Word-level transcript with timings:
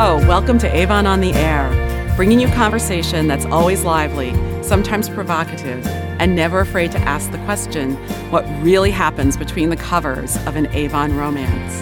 Hello, 0.00 0.16
welcome 0.28 0.58
to 0.60 0.76
Avon 0.76 1.08
on 1.08 1.18
the 1.18 1.32
Air, 1.32 1.68
bringing 2.14 2.38
you 2.38 2.46
conversation 2.46 3.26
that's 3.26 3.44
always 3.46 3.82
lively, 3.82 4.32
sometimes 4.62 5.08
provocative, 5.08 5.84
and 6.20 6.36
never 6.36 6.60
afraid 6.60 6.92
to 6.92 6.98
ask 6.98 7.32
the 7.32 7.38
question 7.38 7.96
what 8.30 8.44
really 8.62 8.92
happens 8.92 9.36
between 9.36 9.70
the 9.70 9.76
covers 9.76 10.36
of 10.46 10.54
an 10.54 10.68
Avon 10.68 11.16
romance. 11.16 11.80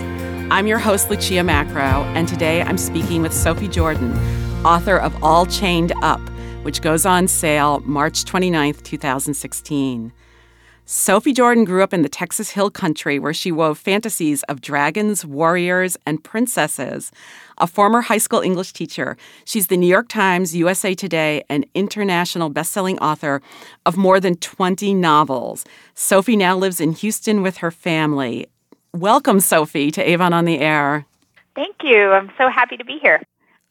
I'm 0.50 0.66
your 0.66 0.78
host, 0.78 1.10
Lucia 1.10 1.44
Macro, 1.44 2.04
and 2.14 2.26
today 2.26 2.62
I'm 2.62 2.78
speaking 2.78 3.20
with 3.20 3.34
Sophie 3.34 3.68
Jordan, 3.68 4.14
author 4.64 4.96
of 4.96 5.22
All 5.22 5.44
Chained 5.44 5.92
Up, 6.00 6.26
which 6.62 6.80
goes 6.80 7.04
on 7.04 7.28
sale 7.28 7.80
March 7.80 8.24
29th, 8.24 8.82
2016. 8.82 10.10
Sophie 10.88 11.32
Jordan 11.32 11.64
grew 11.64 11.82
up 11.82 11.92
in 11.92 12.02
the 12.02 12.08
Texas 12.08 12.50
Hill 12.50 12.70
Country 12.70 13.18
where 13.18 13.34
she 13.34 13.50
wove 13.50 13.76
fantasies 13.76 14.44
of 14.44 14.60
dragons, 14.60 15.26
warriors, 15.26 15.96
and 16.06 16.22
princesses. 16.22 17.10
A 17.58 17.66
former 17.66 18.02
high 18.02 18.18
school 18.18 18.40
English 18.40 18.72
teacher, 18.72 19.16
she's 19.44 19.66
the 19.66 19.76
New 19.76 19.88
York 19.88 20.06
Times, 20.06 20.54
USA 20.54 20.94
Today, 20.94 21.42
and 21.48 21.66
international 21.74 22.50
best-selling 22.50 23.00
author 23.00 23.42
of 23.84 23.96
more 23.96 24.20
than 24.20 24.36
20 24.36 24.94
novels. 24.94 25.64
Sophie 25.94 26.36
now 26.36 26.56
lives 26.56 26.80
in 26.80 26.92
Houston 26.92 27.42
with 27.42 27.56
her 27.56 27.72
family. 27.72 28.46
Welcome, 28.94 29.40
Sophie, 29.40 29.90
to 29.90 30.08
Avon 30.08 30.32
on 30.32 30.44
the 30.44 30.60
Air. 30.60 31.04
Thank 31.56 31.78
you. 31.82 32.12
I'm 32.12 32.30
so 32.38 32.48
happy 32.48 32.76
to 32.76 32.84
be 32.84 33.00
here. 33.02 33.20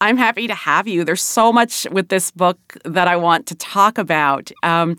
I'm 0.02 0.18
happy 0.18 0.46
to 0.48 0.54
have 0.54 0.86
you. 0.86 1.02
There's 1.02 1.22
so 1.22 1.50
much 1.50 1.86
with 1.90 2.08
this 2.08 2.30
book 2.30 2.58
that 2.84 3.08
I 3.08 3.16
want 3.16 3.46
to 3.46 3.54
talk 3.54 3.96
about. 3.96 4.52
Um, 4.62 4.98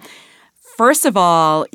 first 0.77 1.05
of 1.05 1.15
all, 1.15 1.67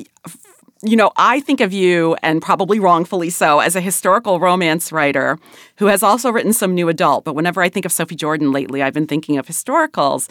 you 0.83 0.95
know, 0.97 1.11
I 1.17 1.39
think 1.39 1.61
of 1.61 1.71
you, 1.71 2.15
and 2.21 2.41
probably 2.41 2.79
wrongfully 2.79 3.29
so, 3.29 3.59
as 3.59 3.75
a 3.75 3.81
historical 3.81 4.39
romance 4.39 4.91
writer 4.91 5.37
who 5.77 5.85
has 5.85 6.03
also 6.03 6.29
written 6.29 6.53
some 6.53 6.75
new 6.75 6.89
adult. 6.89 7.23
But 7.23 7.35
whenever 7.35 7.61
I 7.61 7.69
think 7.69 7.85
of 7.85 7.91
Sophie 7.91 8.15
Jordan 8.15 8.51
lately, 8.51 8.83
I've 8.83 8.93
been 8.93 9.07
thinking 9.07 9.37
of 9.37 9.47
historicals. 9.47 10.29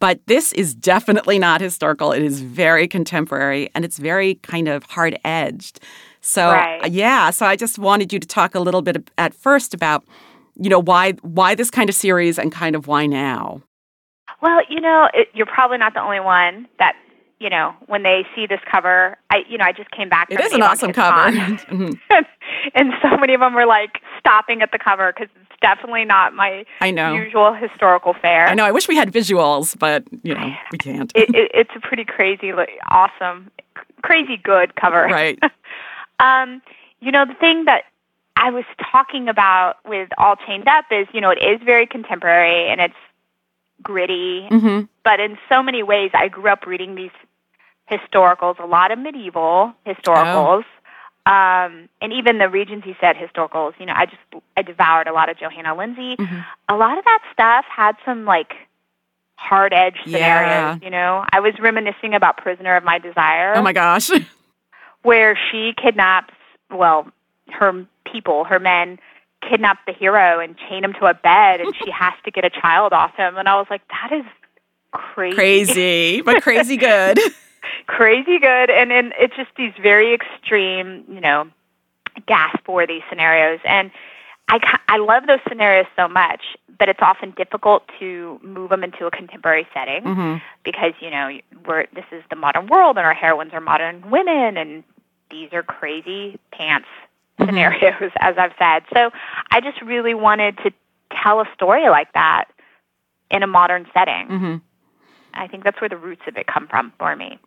But 0.00 0.20
this 0.26 0.54
is 0.54 0.74
definitely 0.74 1.38
not 1.38 1.60
historical. 1.60 2.12
It 2.12 2.22
is 2.22 2.40
very 2.40 2.88
contemporary 2.88 3.68
and 3.74 3.84
it's 3.84 3.98
very 3.98 4.36
kind 4.36 4.66
of 4.66 4.84
hard 4.84 5.18
edged. 5.24 5.78
So, 6.22 6.48
right. 6.48 6.90
yeah, 6.90 7.28
so 7.28 7.44
I 7.44 7.54
just 7.54 7.78
wanted 7.78 8.10
you 8.10 8.18
to 8.18 8.26
talk 8.26 8.54
a 8.54 8.60
little 8.60 8.80
bit 8.80 9.10
at 9.18 9.34
first 9.34 9.74
about, 9.74 10.04
you 10.56 10.70
know, 10.70 10.78
why 10.78 11.12
why 11.20 11.54
this 11.54 11.70
kind 11.70 11.90
of 11.90 11.94
series 11.94 12.38
and 12.38 12.50
kind 12.50 12.74
of 12.74 12.86
why 12.86 13.06
now. 13.06 13.62
Well, 14.40 14.60
you 14.70 14.80
know, 14.80 15.08
it, 15.12 15.28
you're 15.34 15.46
probably 15.46 15.76
not 15.76 15.92
the 15.92 16.00
only 16.00 16.20
one 16.20 16.66
that 16.78 16.94
you 17.40 17.48
know, 17.50 17.74
when 17.86 18.02
they 18.02 18.26
see 18.36 18.46
this 18.46 18.60
cover, 18.70 19.16
I, 19.30 19.38
you 19.48 19.56
know, 19.58 19.64
I 19.64 19.72
just 19.72 19.90
came 19.90 20.08
back. 20.10 20.30
It 20.30 20.36
from 20.36 20.46
is 20.46 20.52
an 20.52 20.62
awesome 20.62 20.92
cover. 20.92 21.30
Mhm. 21.30 21.98
and 22.74 22.92
so 23.02 23.16
many 23.16 23.32
of 23.34 23.40
them 23.40 23.54
were 23.54 23.66
like 23.66 24.00
stopping 24.18 24.60
at 24.62 24.70
the 24.72 24.78
cover 24.78 25.12
because 25.12 25.28
it's 25.40 25.60
definitely 25.62 26.04
not 26.04 26.34
my 26.34 26.64
I 26.82 26.90
know. 26.90 27.14
usual 27.14 27.54
historical 27.54 28.12
fare. 28.14 28.46
I 28.46 28.54
know. 28.54 28.64
I 28.64 28.70
wish 28.72 28.86
we 28.88 28.96
had 28.96 29.10
visuals, 29.10 29.76
but 29.78 30.04
you 30.22 30.34
know, 30.34 30.54
we 30.70 30.78
can't. 30.86 31.10
It, 31.16 31.34
it, 31.34 31.50
it's 31.54 31.70
a 31.74 31.80
pretty 31.80 32.04
crazy, 32.04 32.52
awesome, 32.90 33.50
crazy 34.02 34.36
good 34.36 34.76
cover. 34.76 35.04
right. 35.04 35.38
Um, 36.18 36.60
you 37.00 37.10
know, 37.10 37.24
the 37.24 37.34
thing 37.34 37.64
that 37.64 37.84
I 38.36 38.50
was 38.50 38.64
talking 38.92 39.28
about 39.28 39.76
with 39.86 40.10
All 40.18 40.36
Chained 40.36 40.68
Up 40.68 40.84
is, 40.90 41.06
you 41.14 41.20
know, 41.22 41.30
it 41.30 41.38
is 41.42 41.60
very 41.64 41.86
contemporary 41.86 42.68
and 42.70 42.80
it's 42.82 42.94
gritty, 43.82 44.46
hmm 44.50 44.80
but 45.02 45.18
in 45.18 45.38
so 45.48 45.62
many 45.62 45.82
ways, 45.82 46.10
I 46.12 46.28
grew 46.28 46.48
up 46.50 46.66
reading 46.66 46.94
these 46.94 47.10
historicals, 47.90 48.58
a 48.58 48.66
lot 48.66 48.90
of 48.90 48.98
medieval 48.98 49.72
historicals, 49.86 50.64
um, 51.26 51.88
and 52.00 52.12
even 52.12 52.38
the 52.38 52.48
Regency 52.48 52.96
set 53.00 53.16
historicals. 53.16 53.72
You 53.78 53.86
know, 53.86 53.94
I 53.96 54.06
just 54.06 54.42
I 54.56 54.62
devoured 54.62 55.06
a 55.06 55.12
lot 55.12 55.28
of 55.28 55.38
Johanna 55.38 55.76
Lindsey. 55.76 56.16
Mhm. 56.16 56.44
A 56.68 56.76
lot 56.76 56.98
of 56.98 57.04
that 57.04 57.20
stuff 57.32 57.64
had 57.68 57.96
some 58.04 58.24
like 58.24 58.54
hard 59.36 59.72
edge 59.72 59.96
scenarios. 60.04 60.50
Yeah. 60.50 60.78
You 60.82 60.90
know, 60.90 61.24
I 61.32 61.40
was 61.40 61.54
reminiscing 61.58 62.14
about 62.14 62.36
Prisoner 62.36 62.76
of 62.76 62.84
My 62.84 62.98
Desire 62.98 63.54
Oh 63.56 63.62
my 63.62 63.72
gosh. 63.72 64.10
where 65.02 65.38
she 65.50 65.72
kidnaps, 65.82 66.34
well, 66.70 67.08
her 67.48 67.86
people, 68.10 68.44
her 68.44 68.58
men, 68.58 68.98
kidnap 69.48 69.78
the 69.86 69.92
hero 69.92 70.38
and 70.40 70.56
chain 70.68 70.84
him 70.84 70.92
to 70.94 71.06
a 71.06 71.14
bed, 71.14 71.60
and 71.62 71.74
she 71.82 71.90
has 71.90 72.12
to 72.24 72.30
get 72.30 72.44
a 72.44 72.50
child 72.50 72.92
off 72.92 73.14
him. 73.16 73.38
And 73.38 73.48
I 73.48 73.56
was 73.56 73.66
like, 73.70 73.80
that 73.88 74.12
is 74.12 74.24
crazy, 74.92 75.34
crazy, 75.34 76.20
but 76.20 76.42
crazy 76.42 76.76
good. 76.88 77.18
Crazy 77.96 78.38
good. 78.38 78.70
And 78.70 78.92
and 78.92 79.12
it's 79.18 79.36
just 79.36 79.50
these 79.56 79.72
very 79.82 80.14
extreme, 80.14 81.04
you 81.08 81.20
know, 81.20 81.48
gasp 82.26 82.68
worthy 82.68 83.00
scenarios. 83.08 83.60
And 83.64 83.90
I 84.48 84.58
ca- 84.58 84.80
I 84.88 84.96
love 84.98 85.26
those 85.26 85.40
scenarios 85.48 85.86
so 85.96 86.08
much, 86.08 86.42
but 86.78 86.88
it's 86.88 87.00
often 87.02 87.32
difficult 87.32 87.84
to 87.98 88.40
move 88.42 88.70
them 88.70 88.82
into 88.84 89.06
a 89.06 89.10
contemporary 89.10 89.66
setting 89.74 90.02
hmm 90.04 90.36
because 90.64 90.92
you 91.00 91.10
know 91.10 91.38
we're 91.66 91.86
this 91.94 92.04
is 92.12 92.22
the 92.30 92.36
modern 92.36 92.66
world 92.66 92.98
and 92.98 93.06
our 93.06 93.14
heroines 93.14 93.52
are 93.54 93.60
modern 93.60 94.08
women 94.10 94.56
and 94.58 94.84
these 95.30 95.48
are 95.52 95.62
crazy 95.62 96.38
pants 96.52 96.88
Mhm. 97.38 97.46
scenarios 97.46 98.12
as 98.20 98.34
i've 98.36 98.52
said 98.58 98.82
so 98.94 99.10
i 99.50 99.60
just 99.60 99.80
really 99.80 100.12
wanted 100.12 100.58
to 100.58 100.70
tell 101.10 101.40
a 101.40 101.48
story 101.54 101.88
like 101.88 102.12
that 102.12 102.44
in 103.30 103.42
a 103.42 103.46
modern 103.46 103.86
setting 103.94 104.26
hmm 104.28 104.56
i 105.32 105.46
think 105.46 105.64
that's 105.64 105.80
where 105.80 105.88
the 105.88 105.96
roots 105.96 106.22
of 106.26 106.36
it 106.36 106.46
come 106.46 106.66
from 106.68 106.92
for 106.98 107.16
me 107.16 107.38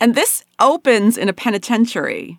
And 0.00 0.14
this 0.14 0.44
opens 0.58 1.16
in 1.16 1.28
a 1.28 1.32
penitentiary, 1.32 2.38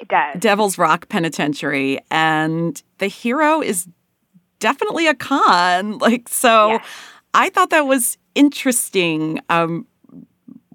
it 0.00 0.08
does 0.08 0.40
Devil's 0.40 0.78
Rock 0.78 1.08
Penitentiary, 1.08 2.00
and 2.10 2.82
the 2.98 3.06
hero 3.06 3.60
is 3.62 3.88
definitely 4.58 5.06
a 5.06 5.14
con. 5.14 5.98
Like, 6.04 6.28
so 6.28 6.72
Yeah. 6.72 6.84
I 7.32 7.50
thought 7.50 7.70
that 7.70 7.86
was 7.86 8.16
interesting. 8.34 9.40
Um, 9.48 9.86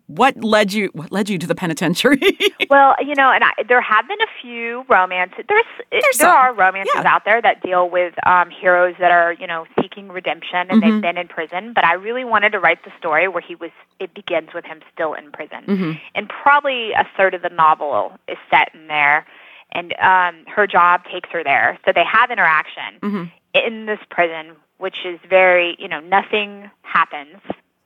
what 0.09 0.43
led 0.43 0.73
you? 0.73 0.89
What 0.93 1.11
led 1.11 1.29
you 1.29 1.37
to 1.37 1.45
the 1.47 1.53
penitentiary? 1.55 2.19
well 2.69 2.95
you 2.99 3.15
know 3.15 3.31
and 3.31 3.43
I, 3.43 3.51
there 3.67 3.79
have 3.81 4.07
been 4.07 4.19
a 4.21 4.31
few 4.41 4.83
romances 4.89 5.45
there's, 5.47 5.65
There's 5.91 6.17
there 6.17 6.27
some. 6.27 6.35
are 6.35 6.53
romances 6.53 6.91
Yeah. 6.95 7.03
out 7.13 7.23
there 7.25 7.41
that 7.41 7.61
deal 7.63 7.89
with 7.89 8.13
um 8.27 8.49
heroes 8.49 8.95
that 8.99 9.11
are 9.11 9.33
you 9.33 9.47
know 9.47 9.65
seeking 9.81 10.09
redemption 10.09 10.67
and 10.69 10.81
Mhm. 10.81 10.81
they've 10.81 11.01
been 11.01 11.17
in 11.17 11.27
prison 11.27 11.73
but 11.73 11.85
i 11.85 11.93
really 11.93 12.23
wanted 12.25 12.51
to 12.51 12.59
write 12.59 12.83
the 12.83 12.91
story 12.97 13.27
where 13.27 13.41
he 13.41 13.55
was 13.55 13.71
it 13.99 14.13
begins 14.13 14.49
with 14.53 14.65
him 14.65 14.81
still 14.93 15.13
in 15.13 15.31
prison 15.31 15.63
hmm 15.65 15.91
and 16.15 16.27
probably 16.29 16.91
a 16.93 17.07
third 17.17 17.33
of 17.33 17.41
the 17.41 17.49
novel 17.49 18.11
is 18.27 18.37
set 18.51 18.69
in 18.73 18.87
there 18.87 19.25
and 19.71 19.93
um 19.99 20.43
her 20.47 20.67
job 20.67 21.03
takes 21.11 21.29
her 21.31 21.43
there 21.43 21.77
so 21.85 21.91
they 21.93 22.03
have 22.05 22.29
interaction 22.31 22.95
hmm 23.01 23.23
in 23.53 23.85
this 23.87 23.99
prison 24.11 24.55
which 24.77 25.05
is 25.05 25.19
very 25.27 25.75
you 25.79 25.87
know 25.87 25.99
nothing 26.01 26.69
happens 26.83 27.37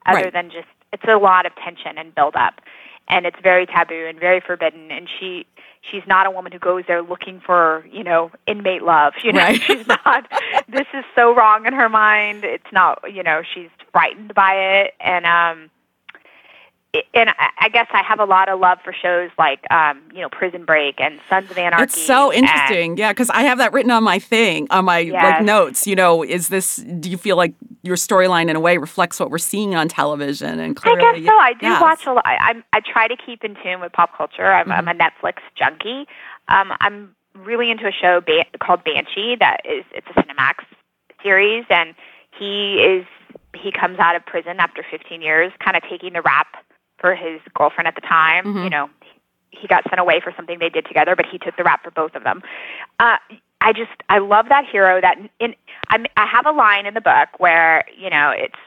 other 0.06 0.24
Right. 0.26 0.34
than 0.34 0.50
just 0.50 0.68
it's 0.94 1.04
a 1.08 1.18
lot 1.18 1.46
of 1.46 1.54
tension 1.56 1.98
and 1.98 2.16
build 2.16 2.36
up 2.36 2.62
and 3.10 3.26
it's 3.26 3.38
very 3.44 3.66
taboo 3.66 4.06
and 4.08 4.18
very 4.20 4.40
forbidden 4.40 4.90
and 4.92 5.10
she 5.20 5.46
she's 5.82 6.04
not 6.08 6.26
a 6.26 6.32
woman 6.32 6.52
who 6.54 6.60
goes 6.60 6.84
there 6.88 7.02
looking 7.02 7.42
for 7.46 7.86
you 7.92 8.04
know 8.04 8.32
inmate 8.48 8.84
love 8.84 9.14
you 9.24 9.34
know 9.34 9.40
Right. 9.40 9.62
she's 9.68 9.86
not 9.88 10.26
this 10.70 10.88
is 10.94 11.04
so 11.16 11.36
wrong 11.36 11.66
in 11.66 11.74
her 11.74 11.90
mind 11.90 12.46
it's 12.46 12.72
not 12.72 13.04
you 13.14 13.24
know 13.24 13.42
she's 13.54 13.70
frightened 13.92 14.34
by 14.34 14.54
it 14.54 14.94
and 15.02 15.26
um 15.26 15.70
and 17.16 17.32
I- 17.60 17.70
guess 17.70 17.88
I 17.92 18.04
have 18.04 18.20
a 18.20 18.26
lot 18.26 18.50
of 18.50 18.60
love 18.60 18.78
for 18.84 18.94
shows 18.94 19.32
like, 19.40 19.62
um, 19.72 20.00
you 20.14 20.22
know, 20.22 20.30
Prison 20.30 20.64
Break 20.64 21.02
and 21.02 21.20
Sons 21.28 21.50
of 21.50 21.58
Anarchy. 21.58 21.86
It's 21.86 22.00
so 22.06 22.30
and- 22.30 22.44
interesting. 22.44 22.98
Yeah, 22.98 23.12
because 23.12 23.32
I 23.32 23.42
have 23.44 23.58
that 23.58 23.74
written 23.74 23.90
on 23.90 24.04
my 24.04 24.20
thing, 24.20 24.68
on 24.70 24.86
my 24.86 25.02
like 25.12 25.44
notes. 25.44 25.88
You 25.88 25.96
know, 25.96 26.22
is 26.24 26.50
this? 26.50 26.76
Do 26.76 27.10
you 27.10 27.18
feel 27.18 27.36
like 27.36 27.54
your 27.84 27.96
storyline 27.96 28.50
in 28.50 28.56
a 28.56 28.60
way 28.60 28.78
reflects 28.78 29.20
what 29.20 29.30
we're 29.30 29.38
seeing 29.38 29.76
on 29.76 29.88
television? 29.88 30.60
And 30.60 30.76
clearly, 30.76 31.04
I 31.06 31.14
guess 31.20 31.26
so. 31.28 31.38
I 31.38 31.54
do 31.54 31.66
yes. 31.68 31.82
watch 31.82 32.06
a 32.08 32.14
lot. 32.14 32.26
I, 32.26 32.38
I'm, 32.38 32.64
I 32.74 32.80
try 32.80 33.08
to 33.08 33.16
keep 33.16 33.44
in 33.44 33.56
tune 33.62 33.80
with 33.82 33.92
pop 33.94 34.18
culture. 34.18 34.46
I'm, 34.52 34.72
I'm 34.72 34.86
Mm-hmm. 34.86 35.00
a 35.00 35.04
Netflix 35.04 35.36
junkie. 35.58 36.08
Um, 36.48 36.72
I'm 36.82 37.16
really 37.36 37.70
into 37.72 37.86
a 37.88 37.92
show 37.92 38.22
ba- 38.26 38.46
called 38.60 38.84
Banshee. 38.84 39.36
That 39.40 39.58
is, 39.66 39.84
it's 39.94 40.08
a 40.16 40.22
Cinemax 40.22 40.64
series, 41.22 41.66
and 41.70 41.94
he 42.38 42.76
is 42.82 43.06
he 43.56 43.72
comes 43.72 44.00
out 44.00 44.16
of 44.16 44.26
prison 44.26 44.56
after 44.60 44.84
15 44.90 45.22
years, 45.22 45.52
kind 45.64 45.78
of 45.78 45.84
taking 45.90 46.14
the 46.14 46.22
rap 46.22 46.48
for 46.98 47.14
his 47.16 47.40
girlfriend 47.54 47.88
at 47.88 47.96
the 47.96 48.02
time. 48.02 48.46
Mhm. 48.46 48.64
You 48.64 48.70
know, 48.70 48.90
he 49.52 49.68
got 49.68 49.84
sent 49.90 50.00
away 50.00 50.20
for 50.24 50.34
something 50.36 50.58
they 50.60 50.70
did 50.70 50.86
together, 50.86 51.16
but 51.16 51.26
he 51.32 51.38
took 51.38 51.56
the 51.56 51.64
rap 51.64 51.84
for 51.84 51.92
both 51.92 52.16
of 52.16 52.24
them. 52.24 52.42
Uh, 53.00 53.18
I 53.64 53.72
just 53.72 53.92
I 54.10 54.20
love 54.20 54.50
that 54.50 54.66
hero. 54.70 55.00
That 55.02 55.18
in 55.40 55.56
I 55.90 56.06
I 56.18 56.28
have 56.28 56.46
a 56.46 56.52
line 56.52 56.86
in 56.86 56.94
the 56.94 57.02
book 57.02 57.30
where 57.40 57.86
you 57.98 58.10
know 58.10 58.32
it's 58.36 58.60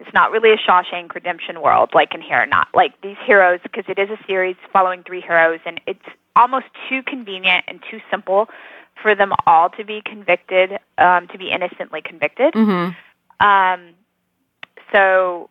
it's 0.00 0.12
not 0.14 0.32
really 0.32 0.50
a 0.50 0.56
Shawshank 0.56 1.14
Redemption 1.14 1.60
world 1.60 1.90
like 1.94 2.14
in 2.14 2.22
here, 2.22 2.44
not 2.46 2.68
like 2.74 2.98
these 3.02 3.18
heroes 3.24 3.60
because 3.62 3.84
it 3.86 3.98
is 3.98 4.08
a 4.08 4.18
series 4.26 4.56
following 4.72 5.02
three 5.02 5.20
heroes, 5.20 5.60
and 5.66 5.80
it's 5.86 6.04
almost 6.34 6.66
too 6.88 7.02
convenient 7.02 7.64
and 7.68 7.80
too 7.90 8.00
simple 8.10 8.48
for 9.00 9.14
them 9.14 9.32
all 9.46 9.68
to 9.70 9.84
be 9.84 10.02
convicted, 10.04 10.78
um, 10.98 11.28
to 11.28 11.38
be 11.38 11.50
innocently 11.50 12.00
convicted. 12.00 12.54
Mhm. 12.54 12.96
Um, 13.40 13.94
so 14.92 15.50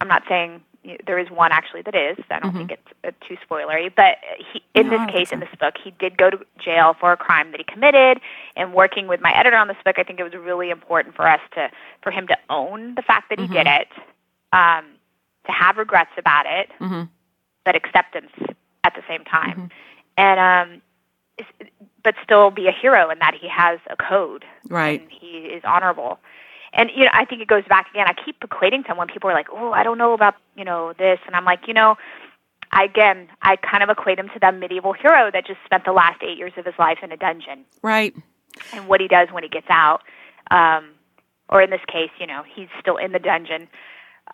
I'm 0.00 0.08
not 0.08 0.22
saying 0.28 0.62
there 1.06 1.18
is 1.18 1.30
one 1.30 1.52
actually 1.52 1.82
that 1.82 1.94
is. 1.94 2.16
I 2.30 2.38
don't 2.40 2.52
Mhm. 2.54 2.56
think 2.58 2.70
it's 2.72 2.88
uh, 3.04 3.10
too 3.26 3.36
spoilery, 3.48 3.92
but 3.94 4.18
he, 4.52 4.62
in 4.74 4.88
No, 4.88 4.98
this 4.98 5.10
case, 5.14 5.32
in 5.32 5.40
this 5.40 5.54
book, 5.60 5.76
he 5.82 5.90
did 5.92 6.16
go 6.16 6.30
to 6.30 6.38
jail 6.58 6.94
for 6.98 7.12
a 7.12 7.16
crime 7.16 7.50
that 7.52 7.60
he 7.60 7.64
committed, 7.64 8.20
And 8.56 8.72
working 8.72 9.06
with 9.06 9.20
my 9.20 9.32
editor 9.32 9.56
on 9.56 9.68
this 9.68 9.76
book, 9.84 9.98
I 9.98 10.02
think 10.02 10.18
it 10.20 10.24
was 10.24 10.34
really 10.34 10.70
important 10.70 11.14
for 11.14 11.26
us 11.28 11.40
to 11.54 11.70
for 12.02 12.10
him 12.10 12.26
to 12.28 12.36
own 12.50 12.94
the 12.94 13.02
fact 13.02 13.28
that 13.30 13.38
he 13.38 13.46
did 13.48 13.66
it, 13.66 13.88
um, 14.52 14.84
to 15.46 15.52
have 15.52 15.76
regrets 15.76 16.10
about 16.16 16.46
it, 16.46 16.70
hmm 16.78 17.04
but 17.64 17.74
acceptance 17.76 18.32
at 18.84 18.94
the 18.94 19.02
same 19.08 19.24
time, 19.24 19.70
and 20.16 20.40
um, 20.40 20.82
but 22.02 22.14
still 22.24 22.50
be 22.50 22.66
a 22.66 22.72
hero 22.72 23.10
in 23.10 23.18
that 23.18 23.34
he 23.34 23.46
has 23.48 23.78
a 23.90 23.96
code 23.96 24.44
Right. 24.68 25.00
and 25.02 25.10
he 25.10 25.46
is 25.56 25.62
honorable. 25.64 26.18
And 26.72 26.90
you 26.94 27.04
know, 27.04 27.10
I 27.12 27.24
think 27.24 27.40
it 27.42 27.48
goes 27.48 27.64
back 27.68 27.86
again. 27.90 28.06
I 28.08 28.12
keep 28.24 28.40
equating 28.40 28.84
to 28.84 28.92
him 28.92 28.96
when 28.98 29.08
people 29.08 29.30
are 29.30 29.34
like, 29.34 29.48
"Oh, 29.50 29.72
I 29.72 29.82
don't 29.82 29.98
know 29.98 30.12
about 30.12 30.34
you 30.54 30.64
know 30.64 30.92
this," 30.98 31.18
and 31.26 31.34
I'm 31.34 31.44
like, 31.44 31.66
you 31.66 31.74
know, 31.74 31.96
I, 32.72 32.84
again, 32.84 33.28
I 33.42 33.56
kind 33.56 33.82
of 33.82 33.88
equate 33.88 34.18
him 34.18 34.28
to 34.34 34.38
that 34.40 34.54
medieval 34.56 34.92
hero 34.92 35.30
that 35.32 35.46
just 35.46 35.60
spent 35.64 35.84
the 35.84 35.92
last 35.92 36.22
eight 36.22 36.36
years 36.36 36.52
of 36.58 36.66
his 36.66 36.74
life 36.78 36.98
in 37.02 37.10
a 37.12 37.16
dungeon, 37.16 37.64
Right. 37.82 38.14
and 38.74 38.86
what 38.88 39.00
he 39.00 39.08
does 39.08 39.28
when 39.32 39.42
he 39.42 39.48
gets 39.48 39.68
out, 39.70 40.02
um, 40.50 40.90
or 41.48 41.62
in 41.62 41.70
this 41.70 41.80
case, 41.88 42.10
you 42.20 42.26
know, 42.26 42.42
he's 42.54 42.68
still 42.80 42.98
in 42.98 43.12
the 43.12 43.18
dungeon. 43.18 43.68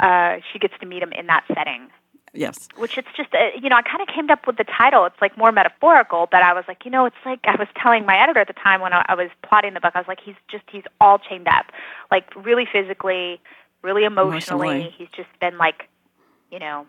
Uh, 0.00 0.38
she 0.52 0.58
gets 0.58 0.74
to 0.80 0.86
meet 0.86 1.02
him 1.02 1.12
in 1.12 1.26
that 1.28 1.44
setting, 1.54 1.88
Yes. 2.34 2.68
which 2.76 2.98
it's 2.98 3.08
just 3.16 3.32
uh, 3.32 3.50
you 3.60 3.68
know 3.70 3.76
I 3.76 3.82
kind 3.82 4.02
of 4.02 4.08
came 4.08 4.28
up 4.30 4.46
with 4.46 4.56
the 4.56 4.64
title. 4.64 5.04
It's 5.06 5.20
like 5.20 5.38
more 5.38 5.52
metaphorical, 5.52 6.28
but 6.30 6.42
I 6.42 6.52
was 6.52 6.64
like, 6.66 6.84
you 6.84 6.90
know, 6.90 7.06
it's 7.06 7.16
like 7.24 7.40
I 7.44 7.56
was 7.56 7.68
telling 7.80 8.04
my 8.04 8.20
editor 8.20 8.40
at 8.40 8.48
the 8.48 8.52
time 8.54 8.80
when 8.80 8.92
I, 8.92 9.04
I 9.08 9.14
was 9.14 9.30
plotting 9.42 9.74
the 9.74 9.80
book, 9.80 9.92
I 9.94 10.00
was 10.00 10.08
like, 10.08 10.20
he's 10.20 10.34
just 10.48 10.64
he's 10.70 10.82
all 11.00 11.18
chained 11.18 11.46
up, 11.48 11.66
like 12.10 12.24
really 12.34 12.66
physically, 12.70 13.40
really 13.82 14.04
emotionally. 14.04 14.68
Emotionally. 14.68 14.94
He's 14.98 15.08
just 15.16 15.28
been 15.40 15.58
like, 15.58 15.88
you 16.50 16.58
know, 16.58 16.86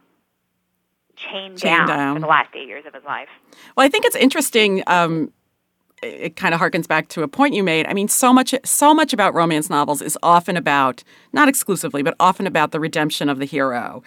chained, 1.16 1.60
Chained 1.60 1.88
down, 1.88 1.88
down. 1.88 2.16
for 2.16 2.22
the 2.22 2.28
last 2.28 2.50
eight 2.56 2.68
years 2.68 2.86
of 2.86 2.94
his 2.94 3.04
life. 3.04 3.30
Well, 3.76 3.86
I 3.86 3.90
think 3.90 4.06
it's 4.06 4.16
interesting. 4.16 4.84
Um, 4.88 5.32
it, 6.02 6.08
it 6.08 6.36
kind 6.36 6.54
of 6.54 6.60
harkens 6.60 6.88
back 6.88 7.08
to 7.10 7.24
a 7.24 7.28
point 7.28 7.54
you 7.54 7.64
made. 7.64 7.86
I 7.88 7.94
mean, 7.94 8.08
so 8.08 8.34
much, 8.34 8.54
so 8.64 8.94
much 8.94 9.14
about 9.14 9.34
romance 9.34 9.70
novels 9.70 10.02
is 10.02 10.18
often 10.22 10.58
about, 10.58 11.04
not 11.34 11.48
exclusively, 11.48 12.04
but 12.04 12.16
often 12.20 12.48
about 12.48 12.72
the 12.72 12.80
redemption 12.80 13.30
of 13.30 13.40
the 13.40 13.46
hero. 13.46 14.04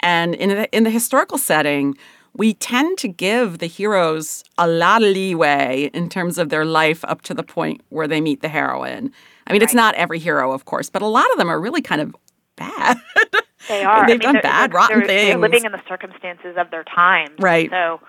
And 0.00 0.34
in 0.34 0.48
the, 0.50 0.76
in 0.76 0.84
the 0.84 0.90
historical 0.90 1.38
setting, 1.38 1.96
we 2.34 2.54
tend 2.54 2.98
to 2.98 3.08
give 3.08 3.58
the 3.58 3.66
heroes 3.66 4.44
a 4.58 4.66
lot 4.68 5.02
of 5.02 5.08
leeway 5.12 5.90
in 5.92 6.08
terms 6.08 6.38
of 6.38 6.50
their 6.50 6.64
life 6.64 7.04
up 7.04 7.22
to 7.22 7.34
the 7.34 7.42
point 7.42 7.80
where 7.88 8.06
they 8.06 8.20
meet 8.20 8.40
the 8.42 8.48
heroine. 8.48 9.12
I 9.46 9.52
mean, 9.52 9.62
it's 9.62 9.74
not 9.74 9.94
every 9.96 10.18
hero, 10.18 10.52
of 10.52 10.66
course, 10.66 10.90
but 10.90 11.02
a 11.02 11.06
lot 11.06 11.28
of 11.32 11.38
them 11.38 11.48
are 11.48 11.60
really 11.60 11.82
kind 11.82 12.00
of 12.00 12.14
bad. 12.56 12.96
They 13.68 13.84
are. 13.84 14.06
They've 14.06 14.14
I 14.14 14.16
mean, 14.16 14.18
done 14.20 14.32
they're- 14.34 14.42
bad, 14.42 14.70
they're, 14.70 14.76
rotten 14.76 14.98
they're, 15.00 15.06
They're 15.08 15.36
living 15.36 15.64
in 15.66 15.72
the 15.72 15.82
circumstances 15.86 16.56
of 16.56 16.70
their 16.70 16.84
time. 16.84 17.34
Right. 17.38 17.68
So, 17.68 18.00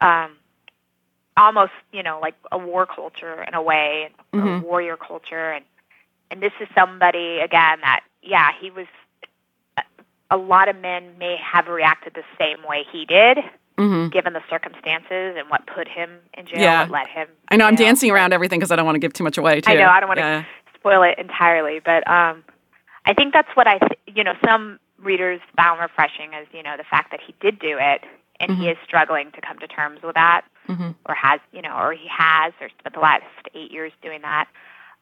um, 0.00 0.36
almost, 1.36 1.72
you 1.92 2.04
know, 2.04 2.20
like 2.20 2.34
a 2.52 2.58
war 2.58 2.86
culture 2.86 3.42
in 3.42 3.54
a 3.54 3.62
way, 3.62 4.10
a 4.32 4.36
Mhm. 4.36 4.62
warrior 4.62 4.96
culture, 4.96 5.50
and 5.52 5.64
and 6.30 6.40
this 6.40 6.52
is 6.60 6.68
somebody 6.74 7.40
again 7.40 7.80
that, 7.80 8.02
yeah, 8.22 8.50
he 8.60 8.70
was. 8.70 8.86
A- 10.32 10.36
lot 10.36 10.68
of 10.68 10.76
men 10.76 11.16
may 11.18 11.36
have 11.36 11.68
reacted 11.68 12.14
the 12.14 12.24
same 12.38 12.58
way 12.68 12.84
he 12.90 13.04
did, 13.04 13.38
hmm 13.78 14.08
given 14.08 14.32
the 14.34 14.42
circumstances 14.50 15.34
and 15.38 15.48
what 15.48 15.66
put 15.66 15.88
him 15.88 16.18
in 16.36 16.46
jail, 16.46 16.60
Yeah. 16.60 16.80
what 16.82 16.90
led 16.90 17.06
him. 17.08 17.28
I 17.48 17.56
know 17.56 17.66
I'm 17.66 17.76
jail. 17.76 17.86
dancing 17.86 18.10
around 18.10 18.32
everything 18.32 18.58
because 18.58 18.70
I 18.70 18.76
don't 18.76 18.84
want 18.86 18.96
to 18.96 19.00
give 19.00 19.12
too 19.14 19.24
much 19.24 19.38
away, 19.38 19.60
too. 19.60 19.70
I 19.70 19.74
know, 19.74 19.88
I 19.88 20.00
don't 20.00 20.08
wanna- 20.08 20.20
Yeah. 20.20 20.42
spoil 20.74 21.02
it 21.02 21.18
entirely, 21.18 21.78
but 21.80 22.06
um, 22.10 22.44
I 23.06 23.14
think 23.14 23.32
that's 23.32 23.48
what 23.54 23.66
I, 23.66 23.78
th- 23.78 23.98
you 24.06 24.22
know, 24.24 24.34
some 24.44 24.78
readers 24.98 25.40
found 25.56 25.80
refreshing 25.80 26.32
is, 26.34 26.46
you 26.52 26.62
know 26.62 26.76
the 26.76 26.84
fact 26.84 27.10
that 27.10 27.20
he 27.26 27.34
did 27.40 27.58
do 27.58 27.76
it 27.80 28.04
and 28.40 28.52
he 28.52 28.66
Mhm. 28.66 28.72
is 28.72 28.78
struggling 28.84 29.30
to 29.32 29.40
come 29.40 29.58
to 29.60 29.66
terms 29.66 30.00
with 30.02 30.14
that, 30.16 30.42
Mhm. 30.68 30.94
or 31.06 31.14
has, 31.14 31.40
you 31.52 31.62
know, 31.62 31.76
or 31.76 31.92
he 31.92 32.06
has, 32.08 32.52
or 32.60 32.68
spent 32.78 32.94
the 32.94 33.00
last 33.00 33.24
eight 33.54 33.70
years 33.70 33.92
doing 34.02 34.20
that. 34.22 34.46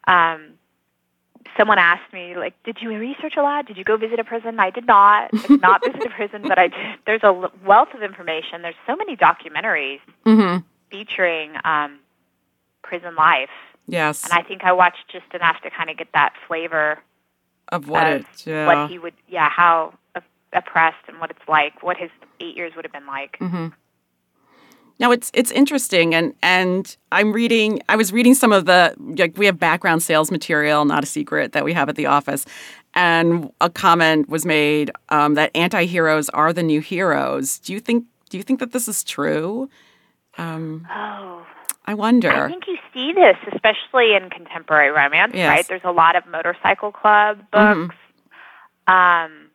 Um, 0.06 0.55
someone 1.57 1.79
asked 1.79 2.13
me, 2.13 2.37
like, 2.37 2.55
did 2.65 2.79
you 2.81 2.91
research 2.91 3.35
a 3.37 3.43
lot? 3.43 3.67
Did 3.67 3.77
you 3.77 3.85
go 3.85 3.97
visit 3.97 4.19
a 4.19 4.25
prison? 4.25 4.59
I 4.61 4.71
did 4.71 4.87
not. 4.87 5.31
I 5.33 5.47
did 5.47 5.61
not 5.61 5.85
visit 5.87 6.05
a 6.07 6.11
prison, 6.11 6.43
but 6.43 6.59
I 6.59 6.69
did. 6.69 6.99
There's 7.07 7.23
a 7.23 7.27
l- 7.27 7.53
wealth 7.65 7.89
of 7.95 8.03
information. 8.03 8.63
There's 8.63 8.75
so 8.87 8.97
many 8.97 9.17
documentaries 9.17 10.01
hmm 10.25 10.59
featuring 10.91 11.53
um, 11.65 12.01
prison 12.83 13.15
life. 13.15 13.49
Yes. 13.87 14.25
And 14.25 14.33
I 14.33 14.43
think 14.43 14.65
I 14.65 14.73
watched 14.73 15.09
just 15.11 15.33
enough 15.35 15.61
to 15.63 15.71
kind 15.71 15.89
of 15.89 15.97
get 15.97 16.09
that 16.15 16.33
flavor 16.49 16.99
of 17.69 17.89
what 17.89 18.07
of 18.09 18.21
it, 18.23 18.27
yeah. 18.45 18.67
what 18.67 18.91
he 18.91 18.99
would, 18.99 19.15
yeah, 19.29 19.49
how 19.49 19.95
op- 20.17 20.25
oppressed 20.53 21.05
and 21.07 21.21
what 21.21 21.31
it's 21.31 21.49
like, 21.49 21.83
what 21.85 21.97
his 21.97 22.11
eight 22.41 22.57
years 22.57 22.73
would 22.75 22.85
have 22.85 22.93
been 22.93 23.07
like. 23.07 23.37
hmm 23.39 23.69
Now 25.00 25.11
it's 25.11 25.31
it's 25.35 25.50
interesting, 25.50 26.14
and 26.14 26.35
and 26.43 26.94
I'm 27.11 27.32
reading. 27.32 27.81
I 27.88 27.97
was 27.97 28.12
reading 28.12 28.35
some 28.35 28.52
of 28.52 28.67
the 28.67 28.94
like 29.19 29.37
we 29.38 29.47
have 29.47 29.58
background 29.58 30.02
sales 30.02 30.31
material, 30.31 30.85
not 30.85 31.02
a 31.02 31.06
secret 31.06 31.52
that 31.52 31.64
we 31.64 31.73
have 31.73 31.88
at 31.88 31.97
the 31.97 32.05
office, 32.06 32.44
and 32.94 33.50
a 33.62 33.70
comment 33.70 34.29
was 34.29 34.44
made 34.44 34.91
um, 35.08 35.35
that 35.35 35.50
anti-heroes 35.55 36.29
are 36.29 36.52
the 36.52 36.62
new 36.62 36.81
heroes. 36.82 37.58
Do 37.61 37.73
you 37.73 37.81
think 37.81 38.05
Do 38.29 38.37
you 38.37 38.43
think 38.43 38.61
that 38.61 38.73
this 38.73 38.87
is 38.88 39.02
true? 39.02 39.70
Um, 40.37 40.87
Oh, 40.94 41.46
I 41.87 41.94
wonder. 41.94 42.31
I 42.31 42.49
think 42.49 42.64
you 42.69 42.76
see 42.93 43.12
this, 43.14 43.37
especially 43.53 44.14
in 44.14 44.29
contemporary 44.31 44.91
romance, 44.91 45.32
Yes. 45.35 45.49
right? 45.49 45.67
There's 45.67 45.81
a 45.85 45.91
lot 45.93 46.14
of 46.14 46.26
motorcycle 46.26 46.93
club 46.93 47.38
Mhm. 47.53 47.88
books. 47.88 47.96
Um, 48.87 49.50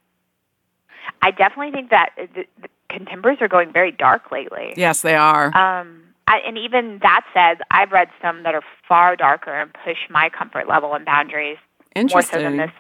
I 1.22 1.32
definitely 1.32 1.72
think 1.72 1.92
that 1.92 2.10
the, 2.18 2.46
the 2.62 2.68
contemporaries 2.90 3.42
are 3.42 3.48
going 3.48 3.72
very 3.72 3.92
dark 3.92 4.32
lately. 4.32 4.74
yes, 4.78 5.02
they 5.02 5.16
are. 5.16 5.46
Um, 5.56 6.02
I, 6.28 6.40
and 6.46 6.58
even 6.58 7.00
that 7.04 7.22
said, 7.34 7.64
I've 7.70 7.92
read 7.92 8.10
some 8.22 8.44
that 8.44 8.56
are 8.56 8.64
far 8.88 9.16
darker 9.16 9.54
and 9.54 9.72
push 9.86 9.98
my 10.10 10.30
comfort 10.30 10.68
level 10.68 10.94
and 10.96 11.06
boundaries 11.06 11.58
more 11.96 12.22
so 12.22 12.40
than 12.40 12.58
this 12.58 12.72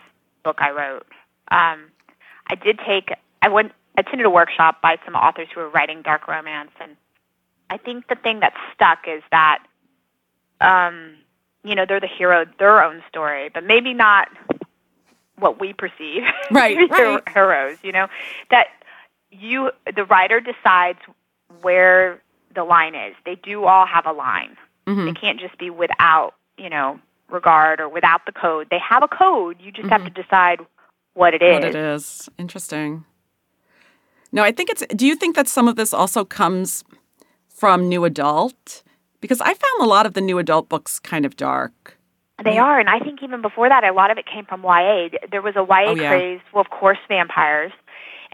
book 0.43 0.57
I 0.59 0.71
wrote. 0.71 1.05
Um, 1.51 1.91
I 2.47 2.55
did 2.55 2.79
take, 2.87 3.11
I 3.41 3.49
went, 3.49 3.71
attended 3.97 4.25
a 4.25 4.29
workshop 4.29 4.81
by 4.81 4.97
some 5.05 5.15
authors 5.15 5.47
who 5.53 5.61
were 5.61 5.69
writing 5.69 6.01
dark 6.01 6.27
romance, 6.27 6.71
and 6.81 6.97
I 7.69 7.77
think 7.77 8.07
the 8.07 8.15
thing 8.15 8.39
that 8.39 8.53
stuck 8.73 8.99
is 9.07 9.23
that, 9.31 9.59
um, 10.59 11.15
you 11.63 11.75
know, 11.75 11.85
they're 11.87 11.99
the 11.99 12.07
hero, 12.07 12.43
of 12.43 12.49
their 12.59 12.83
own 12.83 13.03
story, 13.09 13.49
but 13.53 13.63
maybe 13.63 13.93
not 13.93 14.27
what 15.37 15.59
we 15.59 15.73
perceive 15.73 16.23
Right, 16.51 16.77
right. 16.89 17.21
heroes. 17.33 17.77
You 17.83 17.91
know, 17.91 18.07
that 18.51 18.67
you, 19.39 19.71
the 19.95 20.05
writer 20.05 20.39
decides 20.39 20.99
where 21.61 22.21
the 22.53 22.63
line 22.63 22.95
is. 22.95 23.15
They 23.25 23.35
do 23.35 23.65
all 23.65 23.85
have 23.85 24.05
a 24.05 24.11
line. 24.13 24.57
Mhm. 24.87 25.05
They 25.05 25.19
can't 25.19 25.39
just 25.39 25.57
be 25.57 25.69
without, 25.69 26.33
you 26.57 26.69
know, 26.69 26.99
regard 27.29 27.79
or 27.79 27.89
without 27.89 28.25
the 28.25 28.31
code. 28.31 28.67
They 28.69 28.79
have 28.79 29.03
a 29.03 29.07
code. 29.07 29.57
You 29.59 29.71
just 29.71 29.89
have 29.89 30.03
to 30.03 30.09
decide 30.09 30.59
what 31.13 31.33
it 31.33 31.41
is. 31.41 31.47
Mm-hmm. 31.55 31.63
What 31.65 31.75
it 31.75 31.75
is. 31.75 32.29
Interesting. 32.37 33.03
No, 34.31 34.43
I 34.43 34.51
think 34.51 34.69
it's. 34.69 34.83
Do 34.95 35.07
you 35.07 35.15
think 35.15 35.35
that 35.35 35.47
some 35.47 35.67
of 35.67 35.75
this 35.75 35.93
also 35.93 36.23
comes 36.25 36.83
from 37.49 37.87
new 37.89 38.03
adult? 38.05 38.83
Because 39.21 39.41
I 39.41 39.53
found 39.53 39.81
a 39.81 39.85
lot 39.85 40.05
of 40.05 40.13
the 40.13 40.21
new 40.21 40.37
adult 40.37 40.69
books 40.69 40.99
kind 40.99 41.25
of 41.25 41.35
dark. 41.35 41.97
They 42.43 42.57
are, 42.57 42.79
and 42.79 42.89
I 42.89 42.99
think 42.99 43.23
even 43.23 43.41
before 43.41 43.69
that, 43.69 43.85
a 43.85 43.93
lot 43.93 44.11
of 44.11 44.17
it 44.17 44.25
came 44.25 44.43
from 44.45 44.61
YA. 44.61 45.07
There 45.31 45.41
was 45.41 45.55
a 45.55 45.63
YA 45.63 45.85
Oh, 45.91 45.95
yeah. 45.95 46.09
craze, 46.09 46.41
well, 46.53 46.59
of 46.61 46.69
course, 46.69 46.97
vampires, 47.07 47.71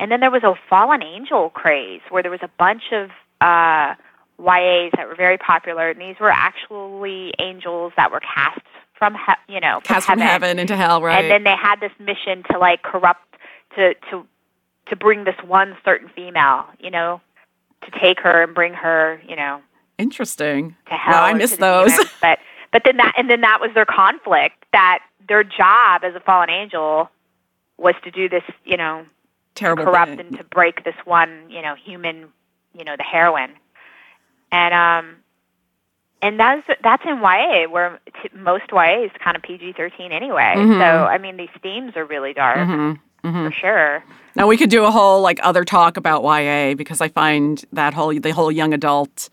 and 0.01 0.11
then 0.11 0.19
there 0.19 0.31
was 0.31 0.43
a 0.43 0.55
fallen 0.69 1.01
angel 1.01 1.49
craze 1.51 2.01
where 2.09 2.21
there 2.21 2.31
was 2.31 2.41
a 2.43 2.49
bunch 2.59 2.83
of 2.91 3.09
uh, 3.39 3.95
YAs 4.39 4.91
that 4.97 5.07
were 5.07 5.15
very 5.15 5.37
popular, 5.37 5.89
and 5.89 6.01
these 6.01 6.15
were 6.19 6.31
actually 6.31 7.33
angels 7.39 7.93
that 7.95 8.11
were 8.11 8.19
cast 8.19 8.59
from, 8.97 9.13
he- 9.15 9.53
you 9.53 9.59
know, 9.61 9.79
from 9.85 9.95
Cast 9.95 10.07
from 10.07 10.19
heaven 10.19 10.59
into 10.59 10.75
hell, 10.75 11.01
right? 11.01 11.23
and 11.23 11.31
then 11.31 11.43
they 11.43 11.55
had 11.55 11.79
this 11.79 11.91
mission 11.99 12.43
to 12.51 12.57
like 12.59 12.81
corrupt 12.83 13.23
to 13.75 13.93
to 14.09 14.25
to 14.87 14.95
bring 14.95 15.23
this 15.23 15.35
one 15.45 15.77
certain 15.85 16.09
female, 16.09 16.65
you 16.79 16.91
know, 16.91 17.21
to 17.85 17.91
take 17.99 18.19
her 18.19 18.43
and 18.43 18.53
bring 18.53 18.73
her, 18.73 19.21
you 19.27 19.35
know, 19.35 19.61
Interesting. 19.97 20.75
to 20.87 20.93
hell. 20.95 21.13
Wow, 21.13 21.23
I 21.25 21.33
miss 21.33 21.55
those. 21.57 21.91
demons. 21.91 22.09
But 22.21 22.39
but 22.71 22.81
then 22.85 22.97
that 22.97 23.13
and 23.17 23.29
then 23.29 23.41
that 23.41 23.59
was 23.61 23.71
their 23.75 23.85
conflict 23.85 24.65
that 24.73 24.99
their 25.27 25.43
job 25.43 26.03
as 26.03 26.15
a 26.15 26.19
fallen 26.19 26.49
angel 26.49 27.09
was 27.77 27.95
to 28.03 28.11
do 28.11 28.27
this, 28.29 28.43
you 28.65 28.77
know, 28.77 29.05
Terrible. 29.55 29.85
corrupt 29.85 30.11
thing. 30.11 30.19
and 30.19 30.37
to 30.37 30.43
break 30.45 30.83
this 30.83 30.95
one, 31.05 31.49
you 31.49 31.61
know, 31.61 31.75
human, 31.75 32.29
you 32.73 32.83
know, 32.83 32.95
the 32.97 33.03
heroine. 33.03 33.51
And 34.51 34.73
um 34.73 35.15
and 36.21 36.39
that's 36.39 36.67
that's 36.83 37.03
in 37.05 37.19
YA 37.19 37.67
where 37.69 37.99
t- 38.21 38.29
most 38.35 38.65
YA 38.71 39.05
is 39.05 39.11
kind 39.23 39.35
of 39.35 39.43
PG-13 39.43 40.11
anyway. 40.11 40.53
Mhm. 40.55 40.79
So 40.79 41.05
I 41.05 41.17
mean 41.17 41.37
these 41.37 41.49
themes 41.61 41.95
are 41.95 42.05
really 42.05 42.33
dark 42.33 42.57
Mhm, 42.57 42.99
mhm. 43.23 43.45
for 43.47 43.51
sure. 43.53 44.03
Now 44.35 44.47
we 44.47 44.55
could 44.57 44.69
do 44.69 44.85
a 44.85 44.91
whole 44.91 45.21
like 45.21 45.39
other 45.43 45.63
talk 45.65 45.97
about 45.97 46.23
YA 46.23 46.75
because 46.75 47.01
I 47.01 47.07
find 47.09 47.63
that 47.73 47.93
whole 47.93 48.13
the 48.17 48.31
whole 48.31 48.51
young 48.51 48.73
adult 48.73 49.29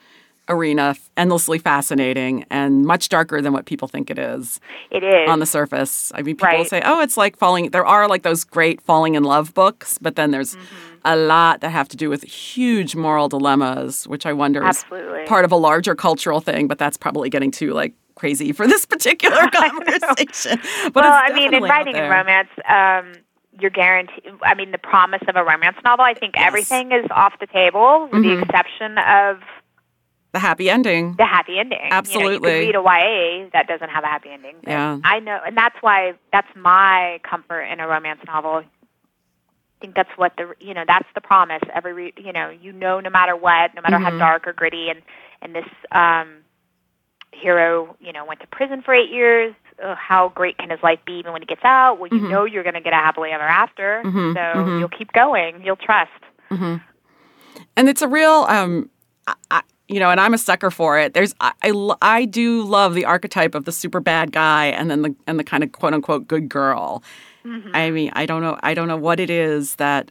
arena 0.49 0.95
endlessly 1.17 1.59
fascinating 1.59 2.45
and 2.51 2.85
much 2.87 3.09
darker 3.09 3.41
than 3.43 3.53
what 3.53 3.67
people 3.67 3.89
think 3.89 4.11
it 4.11 4.19
is 4.19 4.61
It 4.91 5.05
is. 5.05 5.29
on 5.29 5.39
the 5.41 5.47
surface. 5.47 6.11
I 6.15 6.23
mean, 6.23 6.37
people 6.37 6.49
Right. 6.49 6.67
say, 6.69 6.83
"Oh, 6.85 7.01
it's 7.01 7.17
like 7.17 7.37
falling." 7.37 7.71
There 7.71 7.87
are 7.87 8.09
like 8.09 8.23
those 8.23 8.45
great 8.45 8.81
falling 8.81 9.15
in 9.15 9.25
love 9.25 9.53
books, 9.55 9.99
but 9.99 10.17
then 10.17 10.31
there's 10.31 10.57
Mm-hmm. 10.57 10.99
a 11.05 11.17
lot 11.17 11.61
that 11.61 11.71
have 11.71 11.89
to 11.89 11.97
do 11.97 12.09
with 12.11 12.23
huge 12.25 12.97
moral 12.97 13.29
dilemmas, 13.29 14.07
which 14.09 14.25
I 14.27 14.33
wonder 14.33 14.67
is 14.67 14.85
part 15.27 15.45
of 15.45 15.53
a 15.53 15.57
larger 15.57 15.95
cultural 15.95 16.41
thing. 16.41 16.67
But 16.69 16.79
that's 16.79 16.97
probably 16.97 17.31
getting 17.31 17.51
too 17.51 17.73
like 17.73 17.95
crazy 18.15 18.53
for 18.53 18.67
this 18.67 18.85
particular 18.87 19.49
conversation. 19.53 20.59
but 20.93 21.05
well, 21.05 21.13
I 21.13 21.33
mean, 21.33 21.55
in 21.55 21.63
writing 21.63 21.97
a 21.97 22.09
romance, 22.09 22.49
um, 22.69 23.13
you're 23.61 23.71
guaranteed. 23.71 24.33
I 24.43 24.55
mean, 24.55 24.71
the 24.73 24.79
promise 24.79 25.23
of 25.29 25.37
a 25.37 25.45
romance 25.45 25.77
novel. 25.85 26.05
I 26.05 26.15
think 26.15 26.35
yes. 26.37 26.47
everything 26.47 26.93
is 26.93 27.07
off 27.11 27.35
the 27.41 27.47
table, 27.47 28.09
with 28.11 28.23
mm-hmm. 28.23 28.37
the 28.37 28.43
exception 28.43 28.99
of 28.99 29.41
the 30.33 30.39
happy 30.39 30.69
ending. 30.69 31.15
The 31.17 31.25
happy 31.25 31.59
ending. 31.59 31.89
Absolutely. 31.91 32.67
You, 32.67 32.73
know, 32.73 32.81
you 32.81 32.89
read 32.91 33.41
a 33.41 33.45
YA 33.45 33.49
that 33.53 33.67
doesn't 33.67 33.89
have 33.89 34.05
a 34.05 34.09
happy 34.09 34.29
ending. 34.31 34.57
Yeah. 34.67 34.99
I 35.03 35.21
know, 35.21 35.41
and 35.45 35.57
that's 35.57 35.77
why 35.81 36.15
that's 36.33 36.49
my 36.55 37.21
comfort 37.29 37.63
in 37.63 37.81
a 37.81 37.89
romance 37.89 38.21
novel. 38.27 38.63
I 38.63 39.81
think 39.81 39.95
that's 39.95 40.11
what 40.17 40.33
the 40.37 40.55
you 40.61 40.75
know 40.75 40.85
that's 40.87 41.09
the 41.15 41.21
promise. 41.21 41.63
Every 41.75 42.13
you 42.17 42.33
know 42.33 42.51
you 42.51 42.73
know 42.73 43.01
no 43.01 43.11
matter 43.11 43.37
what, 43.37 43.75
no 43.75 43.83
matter 43.83 43.97
mm-hmm. 43.97 44.19
how 44.19 44.19
dark 44.19 44.47
or 44.47 44.53
gritty, 44.53 44.89
and 44.91 45.01
and 45.41 45.55
this 45.55 45.71
um, 45.93 46.39
hero 47.33 47.97
you 48.01 48.13
know 48.13 48.25
went 48.27 48.41
to 48.41 48.47
prison 48.49 48.83
for 48.83 48.93
eight 48.93 49.11
years. 49.11 49.55
Uh, 49.83 49.95
how 49.95 50.29
great 50.31 50.59
can 50.59 50.71
his 50.71 50.81
life 50.83 50.99
be 51.07 51.13
even 51.13 51.33
when 51.33 51.41
he 51.41 51.47
gets 51.47 51.65
out? 51.65 52.01
Well, 52.01 52.09
you 52.11 52.19
mm-hmm. 52.19 52.31
know 52.31 52.45
you're 52.45 52.65
going 52.65 52.75
to 52.75 52.81
get 52.81 52.93
a 52.93 52.97
happily 52.97 53.31
ever 53.31 53.45
after, 53.45 54.03
mm-hmm. 54.05 54.33
so 54.33 54.41
mm-hmm. 54.41 54.81
you'll 54.81 54.89
keep 54.89 55.13
going. 55.13 55.63
You'll 55.65 55.77
trust. 55.77 56.11
Mm-hmm. 56.51 56.77
And 57.77 57.89
it's 57.89 58.03
a 58.03 58.09
real. 58.09 58.45
Um, 58.49 58.91
I, 59.51 59.63
you 59.89 59.99
know, 59.99 60.11
and 60.11 60.21
I'm 60.21 60.35
a 60.35 60.39
sucker 60.39 60.71
for 60.71 60.99
it. 60.99 61.15
There's 61.15 61.35
I, 61.41 61.53
I, 61.63 61.95
I 62.03 62.25
do 62.27 62.63
love 62.63 62.95
the 62.95 63.05
archetype 63.05 63.55
of 63.55 63.65
the 63.65 63.73
super 63.73 64.01
bad 64.01 64.33
guy 64.33 64.67
and 64.67 64.91
then 64.91 65.03
the 65.03 65.15
and 65.27 65.39
the 65.39 65.45
kind 65.45 65.65
of 65.65 65.73
quote 65.73 65.95
unquote 65.95 66.29
good 66.29 66.49
girl. 66.49 67.03
Mm-hmm. 67.45 67.71
I 67.75 67.91
mean, 67.91 68.11
I 68.15 68.27
don't 68.27 68.43
know 68.43 68.59
I 68.63 68.75
don't 68.75 68.89
know 68.89 68.97
what 68.97 69.19
it 69.19 69.31
is 69.31 69.77
that 69.77 70.11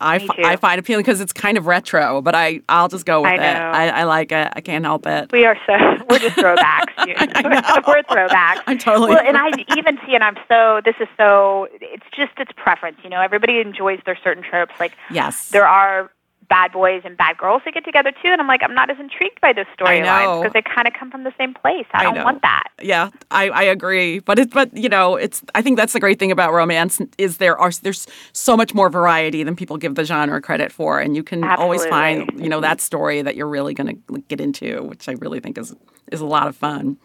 I, 0.00 0.16
f- 0.16 0.30
I 0.38 0.54
find 0.54 0.78
appealing 0.78 1.02
because 1.02 1.20
it's 1.20 1.32
kind 1.32 1.58
of 1.58 1.66
retro, 1.66 2.22
but 2.22 2.34
I 2.34 2.60
I'll 2.68 2.88
just 2.88 3.04
go 3.04 3.22
with 3.22 3.32
I 3.32 3.34
it. 3.34 3.56
I, 3.56 3.88
I, 3.88 4.04
like 4.04 4.30
it. 4.30 4.52
I 4.54 4.60
can't 4.60 4.84
help 4.84 5.06
it. 5.06 5.32
We 5.32 5.44
are 5.44 5.58
so 5.66 5.72
we're 6.10 6.20
just 6.20 6.36
throwbacks. 6.36 6.94
we're 7.86 8.02
throwbacks. 8.04 8.62
I'm 8.68 8.78
totally. 8.78 9.10
Well, 9.10 9.24
and 9.26 9.36
I 9.36 9.48
even 9.76 9.98
see, 10.06 10.14
and 10.14 10.22
I'm 10.22 10.36
so. 10.46 10.80
This 10.84 10.94
is 11.00 11.08
so. 11.16 11.66
It's 11.80 12.06
just 12.14 12.30
it's 12.38 12.52
preference. 12.52 12.98
You 13.02 13.10
know, 13.10 13.20
everybody 13.20 13.60
enjoys 13.60 13.98
their 14.06 14.16
certain 14.22 14.44
tropes. 14.44 14.74
Like 14.78 14.92
yes, 15.10 15.48
there 15.48 15.66
are 15.66 16.12
bad 16.48 16.72
boys 16.72 17.02
and 17.04 17.16
bad 17.16 17.36
girls 17.38 17.62
to 17.64 17.72
get 17.72 17.84
together 17.84 18.10
too. 18.10 18.28
And 18.28 18.40
I'm 18.40 18.46
like, 18.46 18.62
I'm 18.62 18.74
not 18.74 18.90
as 18.90 18.98
intrigued 18.98 19.40
by 19.40 19.52
those 19.52 19.66
storylines 19.78 20.42
because 20.42 20.52
they 20.52 20.62
kind 20.62 20.88
of 20.88 20.94
come 20.94 21.10
from 21.10 21.24
the 21.24 21.32
same 21.38 21.54
place. 21.54 21.86
I, 21.92 22.00
I 22.00 22.02
don't 22.02 22.14
know. 22.14 22.24
want 22.24 22.42
that. 22.42 22.68
Yeah, 22.82 23.10
I, 23.30 23.50
I 23.50 23.62
agree. 23.62 24.20
But 24.20 24.38
it, 24.38 24.50
but 24.50 24.74
you 24.76 24.88
know, 24.88 25.16
it's. 25.16 25.42
I 25.54 25.62
think 25.62 25.76
that's 25.76 25.92
the 25.92 26.00
great 26.00 26.18
thing 26.18 26.32
about 26.32 26.52
romance 26.52 27.00
is 27.18 27.38
there 27.38 27.58
are 27.58 27.70
there's 27.82 28.06
so 28.32 28.56
much 28.56 28.74
more 28.74 28.90
variety 28.90 29.42
than 29.42 29.56
people 29.56 29.76
give 29.76 29.94
the 29.94 30.04
genre 30.04 30.40
credit 30.40 30.72
for, 30.72 31.00
and 31.00 31.16
you 31.16 31.22
can 31.22 31.44
Absolutely. 31.44 31.62
always 31.62 31.86
find 31.86 32.30
you 32.36 32.48
know 32.48 32.60
that 32.60 32.80
story 32.80 33.22
that 33.22 33.36
you're 33.36 33.48
really 33.48 33.74
going 33.74 34.02
to 34.08 34.20
get 34.28 34.40
into, 34.40 34.82
which 34.84 35.08
I 35.08 35.12
really 35.12 35.40
think 35.40 35.58
is 35.58 35.74
is 36.12 36.20
a 36.20 36.26
lot 36.26 36.46
of 36.46 36.56
fun. 36.56 36.96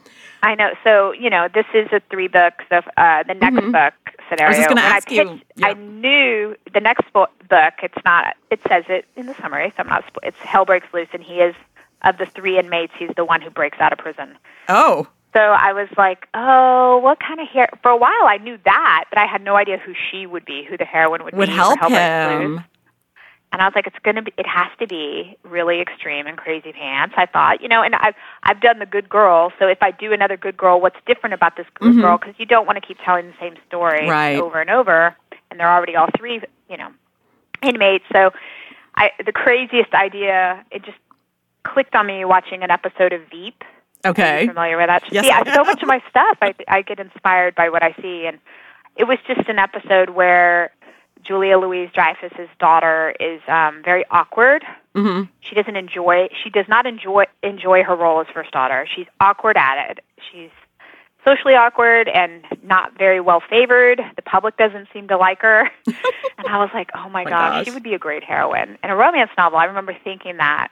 I 0.42 0.56
know. 0.56 0.72
So 0.84 1.14
you 1.14 1.30
know, 1.30 1.48
this 1.54 1.66
is 1.74 1.88
a 1.92 2.02
three 2.10 2.28
books 2.28 2.66
of 2.72 2.84
uh, 2.98 3.24
the 3.24 3.34
next 3.34 3.56
mm-hmm. 3.56 3.72
book 3.72 3.94
scenario. 4.38 4.56
I 4.56 4.60
was 4.60 4.68
going 4.68 4.78
to 4.78 4.84
ask 4.84 5.08
I 5.08 5.16
pitched, 5.16 5.32
you. 5.32 5.42
Yeah. 5.56 5.68
I 5.68 5.74
knew 5.74 6.56
the 6.74 6.80
next 6.80 7.12
book. 7.14 7.32
It's 7.50 8.04
not. 8.04 8.36
It 8.50 8.60
says 8.68 8.84
it 8.90 9.06
in 9.16 9.28
the 9.28 9.36
summary, 9.36 9.72
so 9.76 9.84
I'm 9.84 9.88
not. 9.88 10.04
It's 10.24 10.38
Hell 10.40 10.66
breaks 10.66 10.88
loose, 10.94 11.10
and 11.14 11.24
he 11.24 11.36
is 11.36 11.56
of 12.02 12.18
the 12.18 12.26
three 12.26 12.58
inmates. 12.58 12.94
He's 12.98 13.12
the 13.16 13.26
one 13.26 13.42
who 13.42 13.50
breaks 13.50 13.80
out 13.80 13.94
of 13.94 14.00
prison. 14.00 14.38
Oh. 14.70 15.08
So 15.34 15.40
I 15.40 15.74
was 15.74 15.88
like, 15.98 16.28
oh, 16.34 17.00
what 17.00 17.20
kind 17.20 17.40
of 17.40 17.48
hair? 17.48 17.68
For 17.82 17.90
a 17.90 17.98
while, 17.98 18.26
I 18.28 18.38
knew 18.38 18.60
that, 18.66 19.06
but 19.10 19.18
I 19.18 19.26
had 19.26 19.44
no 19.44 19.56
idea 19.56 19.78
who 19.78 19.94
she 20.12 20.28
would 20.28 20.46
be, 20.46 20.64
who 20.64 20.78
the 20.78 20.86
heroine 20.86 21.24
would, 21.24 21.34
would 21.34 21.50
be. 21.50 21.52
Would 21.52 21.78
help 21.80 21.80
him. 21.90 22.64
And 23.54 23.62
I 23.62 23.66
was 23.66 23.76
like, 23.76 23.86
it's 23.86 23.96
gonna 24.04 24.24
be, 24.24 24.34
it 24.36 24.48
has 24.48 24.72
to 24.80 24.88
be 24.88 25.38
really 25.44 25.80
extreme 25.80 26.26
and 26.26 26.36
crazy 26.36 26.74
pants. 26.74 27.14
I 27.16 27.28
thought, 27.28 27.62
you 27.62 27.68
know, 27.68 27.84
and 27.84 27.94
I've 27.94 28.16
I've 28.42 28.60
done 28.60 28.80
the 28.80 28.88
good 28.88 29.08
girl, 29.08 29.54
so 29.60 29.68
if 29.68 29.78
I 29.82 29.92
do 29.92 30.12
another 30.12 30.38
good 30.38 30.58
girl, 30.58 30.82
what's 30.82 30.98
different 31.06 31.36
about 31.36 31.56
this 31.56 31.68
good 31.76 31.92
mm-hmm. 31.92 32.02
girl? 32.02 32.18
Because 32.18 32.34
you 32.40 32.48
don't 32.48 32.66
want 32.66 32.82
to 32.82 32.86
keep 32.86 32.98
telling 33.06 33.28
the 33.28 33.36
same 33.40 33.54
story 33.68 34.10
right. 34.10 34.40
over 34.40 34.60
and 34.60 34.72
over, 34.72 35.16
and 35.52 35.60
they're 35.60 35.72
already 35.72 35.96
all 35.96 36.08
three, 36.18 36.42
you 36.68 36.78
know, 36.78 36.90
inmates. 37.62 38.06
So, 38.12 38.32
I 38.96 39.12
the 39.24 39.32
craziest 39.32 39.94
idea, 39.94 40.66
it 40.72 40.84
just 40.84 40.98
clicked 41.62 41.94
on 41.94 42.08
me 42.08 42.26
watching 42.26 42.64
an 42.64 42.72
episode 42.72 43.14
of 43.14 43.22
Veep. 43.30 43.64
Okay, 44.04 44.48
familiar 44.48 44.78
with 44.78 44.88
that? 44.88 45.04
Yes, 45.12 45.26
yeah, 45.26 45.54
so 45.54 45.64
much 45.64 45.80
of 45.80 45.88
my 45.88 46.02
stuff, 46.10 46.40
I 46.42 46.56
I 46.68 46.82
get 46.82 47.00
inspired 47.00 47.54
by 47.54 47.70
what 47.70 47.84
I 47.84 47.94
see, 48.02 48.26
and 48.26 48.40
it 48.96 49.04
was 49.04 49.20
just 49.28 49.48
an 49.48 49.60
episode 49.60 50.10
where 50.10 50.72
Julia 51.24 51.58
Louis-Dreyfus's 51.58 52.50
daughter 52.60 53.16
is 53.20 53.42
um, 53.48 53.82
very 53.84 54.06
awkward. 54.12 54.64
Mm-hmm. 54.96 55.24
She 55.42 55.56
doesn't 55.56 55.76
enjoy. 55.76 56.30
She 56.44 56.50
does 56.50 56.68
not 56.68 56.86
enjoy 56.86 57.26
enjoy 57.42 57.84
her 57.84 57.96
role 57.96 58.22
as 58.22 58.28
first 58.34 58.52
daughter. 58.52 58.88
She's 58.94 59.08
awkward 59.20 59.58
at 59.58 59.90
it. 59.90 60.00
She's 60.32 60.50
socially 61.26 61.56
awkward 61.56 62.10
and 62.10 62.44
not 62.64 62.98
very 62.98 63.20
well 63.20 63.42
favored. 63.50 64.02
The 64.16 64.22
public 64.22 64.58
doesn't 64.58 64.88
seem 64.94 65.08
to 65.08 65.18
like 65.18 65.42
her. 65.42 65.70
and 65.88 66.48
I 66.48 66.58
was 66.58 66.70
like, 66.74 66.90
oh 66.96 67.10
my, 67.10 67.24
my 67.24 67.30
gosh, 67.30 67.54
gosh, 67.54 67.66
she 67.66 67.72
would 67.72 67.84
be 67.84 67.94
a 67.94 68.00
great 68.00 68.24
heroine. 68.24 68.78
In 68.84 68.90
a 68.90 68.96
romance 68.96 69.32
novel, 69.38 69.58
I 69.58 69.66
remember 69.66 69.96
thinking 70.04 70.38
that. 70.38 70.70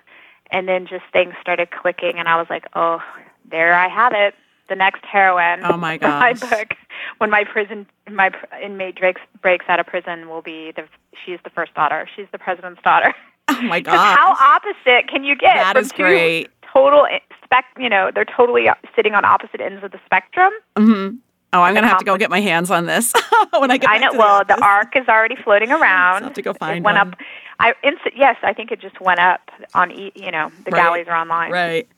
And 0.51 0.67
then 0.67 0.85
just 0.85 1.03
things 1.13 1.33
started 1.39 1.71
clicking, 1.71 2.19
and 2.19 2.27
I 2.27 2.35
was 2.35 2.47
like, 2.49 2.65
oh, 2.75 3.01
there 3.49 3.73
I 3.73 3.87
have 3.87 4.11
it. 4.13 4.35
The 4.71 4.77
next 4.77 5.03
heroine. 5.03 5.59
Oh 5.65 5.75
my 5.75 5.97
gosh. 5.97 6.39
my 6.39 6.49
book 6.49 6.75
when 7.17 7.29
my 7.29 7.43
prison 7.43 7.85
my 8.09 8.31
inmate 8.63 8.95
breaks 8.97 9.19
breaks 9.41 9.65
out 9.67 9.81
of 9.81 9.85
prison 9.85 10.29
will 10.29 10.41
be 10.41 10.71
the 10.73 10.85
she's 11.25 11.39
the 11.43 11.49
first 11.49 11.73
daughter. 11.73 12.07
She's 12.15 12.27
the 12.31 12.39
president's 12.39 12.81
daughter. 12.81 13.13
Oh 13.49 13.61
my 13.63 13.79
god! 13.81 14.17
How 14.17 14.31
opposite 14.39 15.09
can 15.09 15.25
you 15.25 15.35
get? 15.35 15.55
That 15.55 15.75
is 15.75 15.91
great. 15.91 16.47
Total 16.71 17.05
spec. 17.43 17.65
You 17.77 17.89
know, 17.89 18.09
they're 18.15 18.23
totally 18.23 18.67
sitting 18.95 19.13
on 19.13 19.25
opposite 19.25 19.59
ends 19.59 19.83
of 19.83 19.91
the 19.91 19.99
spectrum. 20.05 20.53
Mm-hmm. 20.77 21.17
Oh, 21.51 21.61
I'm 21.61 21.73
gonna 21.73 21.87
have 21.87 21.97
to 21.97 22.05
go 22.05 22.15
get 22.15 22.29
my 22.29 22.39
hands 22.39 22.71
on 22.71 22.85
this 22.85 23.11
when 23.57 23.71
I 23.71 23.77
get. 23.77 23.89
I 23.89 23.97
know. 23.97 24.11
well, 24.13 24.39
the, 24.47 24.55
the 24.55 24.63
arc 24.63 24.95
is 24.95 25.05
already 25.09 25.35
floating 25.35 25.69
around. 25.69 26.23
i 26.23 26.27
have 26.27 26.33
to 26.35 26.41
go 26.41 26.53
find 26.53 26.77
it 26.77 26.83
went 26.83 26.97
one. 26.97 27.09
up. 27.09 27.15
I 27.59 27.73
yes, 28.15 28.37
I 28.41 28.53
think 28.53 28.71
it 28.71 28.79
just 28.79 29.01
went 29.01 29.19
up 29.19 29.41
on. 29.73 29.91
E- 29.91 30.13
you 30.15 30.31
know, 30.31 30.49
the 30.63 30.71
right. 30.71 30.81
galleys 30.81 31.07
are 31.09 31.17
online. 31.17 31.51
Right. 31.51 31.89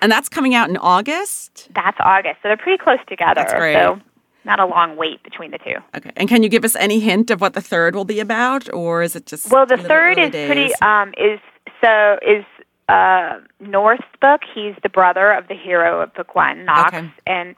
And 0.00 0.10
that's 0.10 0.28
coming 0.28 0.54
out 0.54 0.70
in 0.70 0.76
August. 0.76 1.68
That's 1.74 1.98
August, 2.00 2.36
so 2.42 2.48
they're 2.48 2.56
pretty 2.56 2.82
close 2.82 2.98
together. 3.06 3.34
That's 3.34 3.52
great. 3.54 3.74
So 3.74 4.00
not 4.44 4.60
a 4.60 4.66
long 4.66 4.96
wait 4.96 5.22
between 5.22 5.50
the 5.50 5.58
two. 5.58 5.76
Okay. 5.94 6.10
And 6.16 6.28
can 6.28 6.42
you 6.42 6.48
give 6.48 6.64
us 6.64 6.74
any 6.76 7.00
hint 7.00 7.30
of 7.30 7.40
what 7.40 7.54
the 7.54 7.60
third 7.60 7.94
will 7.94 8.04
be 8.04 8.20
about, 8.20 8.72
or 8.72 9.02
is 9.02 9.14
it 9.14 9.26
just? 9.26 9.50
Well, 9.50 9.66
the 9.66 9.76
third 9.76 10.18
is 10.18 10.30
days? 10.30 10.46
pretty. 10.46 10.74
Um, 10.76 11.12
is 11.18 11.40
so 11.82 12.18
is 12.26 12.44
uh, 12.88 13.40
North's 13.60 14.04
book. 14.20 14.42
He's 14.54 14.74
the 14.82 14.88
brother 14.88 15.32
of 15.32 15.48
the 15.48 15.54
hero 15.54 16.00
of 16.00 16.14
book 16.14 16.34
one, 16.34 16.64
Knox, 16.64 16.94
okay. 16.94 17.10
and 17.26 17.54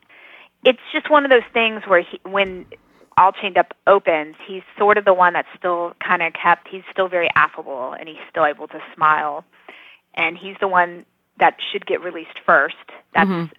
it's 0.65 0.81
just 0.93 1.11
one 1.11 1.25
of 1.25 1.31
those 1.31 1.49
things 1.53 1.83
where 1.87 2.03
he, 2.03 2.21
when 2.25 2.67
all 3.17 3.33
chained 3.33 3.59
up 3.59 3.75
opens, 3.87 4.37
he's 4.47 4.63
sort 4.79 4.97
of 4.97 5.05
the 5.05 5.15
one 5.15 5.35
that's 5.35 5.49
still 5.57 5.93
kind 6.07 6.23
of 6.23 6.33
kept. 6.33 6.69
He's 6.69 6.83
still 6.91 7.09
very 7.09 7.29
affable, 7.35 7.95
and 7.99 8.09
he's 8.09 8.19
still 8.29 8.45
able 8.45 8.69
to 8.69 8.81
smile, 8.95 9.45
and 10.15 10.37
he's 10.37 10.57
the 10.61 10.69
one 10.69 11.05
that 11.39 11.57
should 11.73 11.87
get 11.87 12.03
released 12.03 12.39
first. 12.47 12.77
That's 13.15 13.29
mm-hmm. 13.29 13.53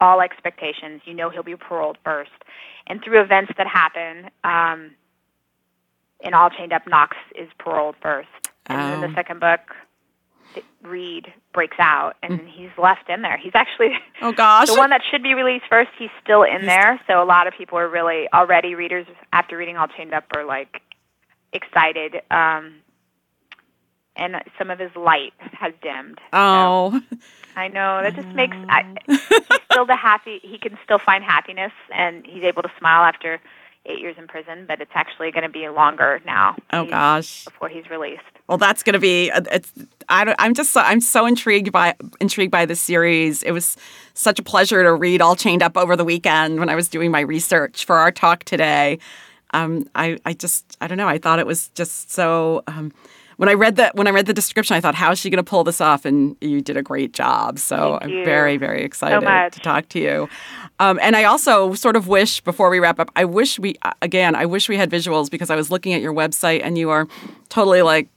all 0.00 0.20
expectations. 0.20 1.02
You 1.04 1.14
know 1.14 1.30
he'll 1.30 1.42
be 1.42 1.56
paroled 1.56 1.98
first 2.04 2.30
and 2.86 3.02
through 3.02 3.20
events 3.20 3.52
that 3.58 3.66
happen, 3.66 4.30
um, 4.44 4.92
in 6.20 6.34
All 6.34 6.50
Chained 6.50 6.72
Up, 6.72 6.86
Knox 6.86 7.16
is 7.34 7.48
paroled 7.58 7.96
first, 8.00 8.28
and 8.66 8.80
oh. 8.80 9.00
then 9.00 9.10
the 9.10 9.14
second 9.14 9.40
book, 9.40 9.60
Reed 10.82 11.32
breaks 11.52 11.76
out, 11.80 12.14
and 12.22 12.40
mm. 12.40 12.48
he's 12.48 12.70
left 12.80 13.08
in 13.08 13.22
there. 13.22 13.36
He's 13.36 13.52
actually 13.54 13.92
oh 14.22 14.32
gosh 14.32 14.68
the 14.68 14.76
one 14.76 14.90
that 14.90 15.00
should 15.10 15.22
be 15.22 15.34
released 15.34 15.64
first. 15.68 15.90
He's 15.98 16.10
still 16.22 16.42
in 16.42 16.66
there, 16.66 17.00
so 17.06 17.22
a 17.22 17.24
lot 17.24 17.46
of 17.46 17.54
people 17.56 17.78
are 17.78 17.88
really 17.88 18.28
already 18.32 18.74
readers 18.74 19.06
after 19.32 19.56
reading 19.56 19.76
All 19.76 19.88
Chained 19.88 20.14
Up 20.14 20.24
are 20.36 20.44
like 20.44 20.80
excited. 21.52 22.16
Um, 22.30 22.74
and 24.16 24.36
some 24.58 24.70
of 24.70 24.78
his 24.78 24.94
light 24.96 25.32
has 25.38 25.72
dimmed. 25.82 26.18
Oh, 26.32 27.00
so, 27.10 27.16
I 27.56 27.68
know 27.68 28.02
that 28.02 28.14
just 28.14 28.28
makes 28.28 28.56
I, 28.68 28.84
he's 29.06 29.20
still 29.70 29.86
the 29.86 29.96
happy. 29.96 30.40
He 30.42 30.58
can 30.58 30.78
still 30.84 30.98
find 30.98 31.22
happiness, 31.22 31.72
and 31.94 32.24
he's 32.26 32.44
able 32.44 32.62
to 32.62 32.70
smile 32.78 33.04
after 33.04 33.40
eight 33.86 34.00
years 34.00 34.16
in 34.18 34.26
prison. 34.26 34.64
But 34.66 34.80
it's 34.80 34.92
actually 34.94 35.30
going 35.32 35.42
to 35.42 35.48
be 35.48 35.68
longer 35.68 36.20
now. 36.24 36.56
Oh 36.72 36.86
gosh, 36.86 37.44
before 37.44 37.68
he's 37.68 37.88
released. 37.90 38.22
Well, 38.48 38.58
that's 38.58 38.82
going 38.82 38.94
to 38.94 38.98
be. 38.98 39.30
Uh, 39.30 39.42
it's. 39.50 39.72
I 40.08 40.34
I'm 40.38 40.54
just. 40.54 40.72
So, 40.72 40.80
I'm 40.80 41.00
so 41.00 41.26
intrigued 41.26 41.72
by 41.72 41.94
intrigued 42.20 42.52
by 42.52 42.66
this 42.66 42.80
series. 42.80 43.42
It 43.42 43.52
was 43.52 43.76
such 44.14 44.38
a 44.38 44.42
pleasure 44.42 44.82
to 44.82 44.94
read 44.94 45.20
All 45.20 45.36
Chained 45.36 45.62
Up 45.62 45.76
over 45.76 45.96
the 45.96 46.04
weekend 46.04 46.58
when 46.58 46.68
I 46.68 46.74
was 46.74 46.88
doing 46.88 47.10
my 47.10 47.20
research 47.20 47.84
for 47.84 47.96
our 47.96 48.10
talk 48.10 48.44
today. 48.44 48.98
Um, 49.54 49.88
I 49.94 50.18
I 50.24 50.32
just 50.32 50.76
I 50.80 50.86
don't 50.86 50.98
know. 50.98 51.08
I 51.08 51.18
thought 51.18 51.38
it 51.38 51.46
was 51.46 51.68
just 51.70 52.10
so. 52.10 52.62
Um, 52.66 52.92
when 53.42 53.48
I 53.48 53.54
read 53.54 53.74
that 53.74 53.96
when 53.96 54.06
I 54.06 54.10
read 54.10 54.26
the 54.26 54.32
description, 54.32 54.76
I 54.76 54.80
thought, 54.80 54.94
how 54.94 55.10
is 55.10 55.18
she 55.18 55.28
going 55.28 55.44
to 55.44 55.50
pull 55.50 55.64
this 55.64 55.80
off? 55.80 56.04
And 56.04 56.36
you 56.40 56.60
did 56.60 56.76
a 56.76 56.82
great 56.82 57.12
job. 57.12 57.58
So 57.58 57.98
Thank 57.98 58.04
I'm 58.04 58.10
you. 58.10 58.24
very 58.24 58.56
very 58.56 58.84
excited 58.84 59.20
so 59.20 59.48
to 59.50 59.60
talk 59.60 59.88
to 59.88 59.98
you. 59.98 60.28
Um, 60.78 61.00
and 61.02 61.16
I 61.16 61.24
also 61.24 61.74
sort 61.74 61.96
of 61.96 62.06
wish 62.06 62.40
before 62.40 62.70
we 62.70 62.78
wrap 62.78 63.00
up, 63.00 63.10
I 63.16 63.24
wish 63.24 63.58
we 63.58 63.74
again, 64.00 64.36
I 64.36 64.46
wish 64.46 64.68
we 64.68 64.76
had 64.76 64.92
visuals 64.92 65.28
because 65.28 65.50
I 65.50 65.56
was 65.56 65.72
looking 65.72 65.92
at 65.92 66.00
your 66.00 66.14
website 66.14 66.60
and 66.62 66.78
you 66.78 66.90
are 66.90 67.08
totally 67.48 67.82
like 67.82 68.08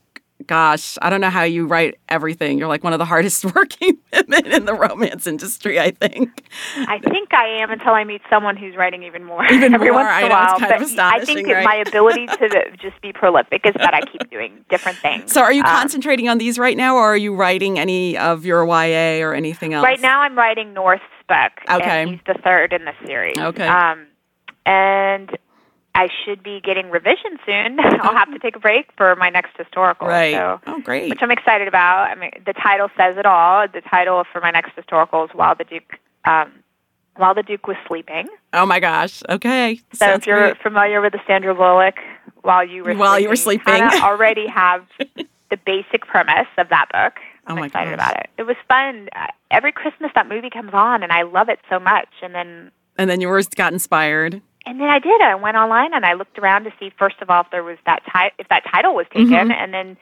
gosh, 0.46 0.98
I 1.00 1.10
don't 1.10 1.20
know 1.20 1.30
how 1.30 1.42
you 1.44 1.66
write 1.66 1.98
everything. 2.08 2.58
You're 2.58 2.68
like 2.68 2.84
one 2.84 2.92
of 2.92 2.98
the 2.98 3.04
hardest 3.04 3.44
working 3.54 3.98
women 4.12 4.46
in 4.46 4.64
the 4.64 4.74
romance 4.74 5.26
industry, 5.26 5.80
I 5.80 5.90
think. 5.92 6.48
I 6.76 6.98
think 6.98 7.32
I 7.32 7.46
am 7.62 7.70
until 7.70 7.92
I 7.92 8.04
meet 8.04 8.20
someone 8.28 8.56
who's 8.56 8.76
writing 8.76 9.02
even 9.02 9.24
more. 9.24 9.44
Even 9.50 9.74
every 9.74 9.90
more, 9.90 10.02
once 10.04 10.08
in 10.08 10.24
I 10.24 10.26
a 10.26 10.30
while. 10.30 10.42
it's 10.52 10.60
kind 10.60 10.96
but 10.96 11.00
I 11.00 11.24
think 11.24 11.48
right? 11.48 11.64
my 11.64 11.76
ability 11.86 12.26
to 12.26 12.76
just 12.76 13.00
be 13.00 13.12
prolific 13.12 13.64
is 13.64 13.74
that 13.78 13.94
I 13.94 14.00
keep 14.02 14.28
doing 14.30 14.64
different 14.68 14.98
things. 14.98 15.32
So, 15.32 15.40
are 15.42 15.52
you 15.52 15.62
Um, 15.62 15.68
concentrating 15.70 16.28
on 16.28 16.38
these 16.38 16.58
right 16.58 16.76
now, 16.76 16.96
or 16.96 17.12
are 17.12 17.16
you 17.16 17.34
writing 17.34 17.78
any 17.78 18.16
of 18.18 18.44
your 18.44 18.64
YA 18.64 19.24
or 19.26 19.34
anything 19.34 19.74
else? 19.74 19.84
Right 19.84 20.00
now, 20.00 20.20
I'm 20.20 20.36
writing 20.36 20.74
North's 20.74 21.02
book. 21.28 21.52
Okay. 21.68 22.06
He's 22.08 22.20
the 22.26 22.34
third 22.44 22.72
in 22.72 22.84
the 22.84 22.92
series. 23.06 23.36
Okay. 23.38 23.66
Um, 23.66 24.06
and 24.64 25.30
I 25.96 26.08
should 26.24 26.42
be 26.42 26.60
getting 26.60 26.90
revision 26.90 27.38
soon. 27.46 27.78
I'll 28.02 28.14
have 28.14 28.30
to 28.32 28.38
take 28.38 28.54
a 28.56 28.60
break 28.60 28.90
for 28.96 29.16
my 29.16 29.30
next 29.30 29.56
historical. 29.56 30.06
Right. 30.06 30.34
So, 30.34 30.60
oh, 30.66 30.80
great. 30.80 31.08
which 31.10 31.20
I'm 31.22 31.30
excited 31.30 31.68
about. 31.68 32.10
I 32.10 32.14
mean, 32.14 32.30
the 32.44 32.52
title 32.52 32.88
says 32.96 33.16
it 33.16 33.24
all. 33.26 33.66
The 33.66 33.80
title 33.80 34.24
for 34.32 34.40
my 34.40 34.50
next 34.50 34.72
historical 34.76 35.24
is 35.24 35.30
While 35.32 35.54
the 35.56 35.64
Duke, 35.64 35.94
um, 36.26 36.52
While 37.16 37.34
the 37.34 37.42
Duke 37.42 37.66
was 37.66 37.76
sleeping. 37.88 38.28
oh 38.52 38.66
my 38.66 38.78
gosh. 38.78 39.22
Okay. 39.28 39.80
So 39.94 39.98
Sounds 40.06 40.18
if 40.22 40.26
you're 40.26 40.50
great. 40.52 40.62
familiar 40.62 41.00
with 41.00 41.12
the 41.14 41.20
Sandra 41.26 41.54
Bullock, 41.54 41.96
while 42.42 42.64
you 42.66 42.84
were 42.84 42.94
While 42.94 43.18
you 43.18 43.28
were 43.28 43.36
sleeping, 43.36 43.64
sleeping. 43.74 43.88
kinda 43.90 44.04
already 44.04 44.46
have 44.48 44.84
the 45.50 45.56
basic 45.64 46.06
premise 46.06 46.46
of 46.58 46.68
that 46.68 46.86
book. 46.92 47.14
I'm 47.46 47.56
Oh 47.56 47.60
my 47.60 47.66
excited 47.66 47.96
gosh. 47.96 48.10
about 48.10 48.20
it. 48.20 48.30
It 48.38 48.42
was 48.42 48.56
fun. 48.68 49.08
Uh, 49.16 49.26
Every 49.50 49.70
Christmas 49.72 50.10
that 50.16 50.28
movie 50.28 50.50
comes 50.50 50.74
on, 50.74 51.04
and 51.04 51.12
I 51.12 51.22
love 51.22 51.48
it 51.48 51.60
so 51.70 51.78
much. 51.78 52.08
And 52.20 52.34
then, 52.34 52.72
and 52.98 53.08
then 53.08 53.20
you 53.20 53.28
were 53.28 53.40
got 53.54 53.72
inspired. 53.72 54.42
And 54.66 54.80
then 54.80 54.88
I 54.88 54.98
did. 54.98 55.20
I 55.22 55.34
went 55.36 55.56
online 55.56 55.94
and 55.94 56.04
I 56.04 56.14
looked 56.14 56.38
around 56.38 56.64
to 56.64 56.72
see 56.78 56.90
first 56.98 57.16
of 57.22 57.30
all 57.30 57.42
if 57.42 57.50
there 57.50 57.62
was 57.64 57.78
that 57.86 58.02
ti- 58.04 58.34
if 58.38 58.48
that 58.48 58.64
title 58.70 58.94
was 58.94 59.06
taken, 59.12 59.48
Mhm. 59.48 59.54
and 59.54 59.72
then 59.72 59.96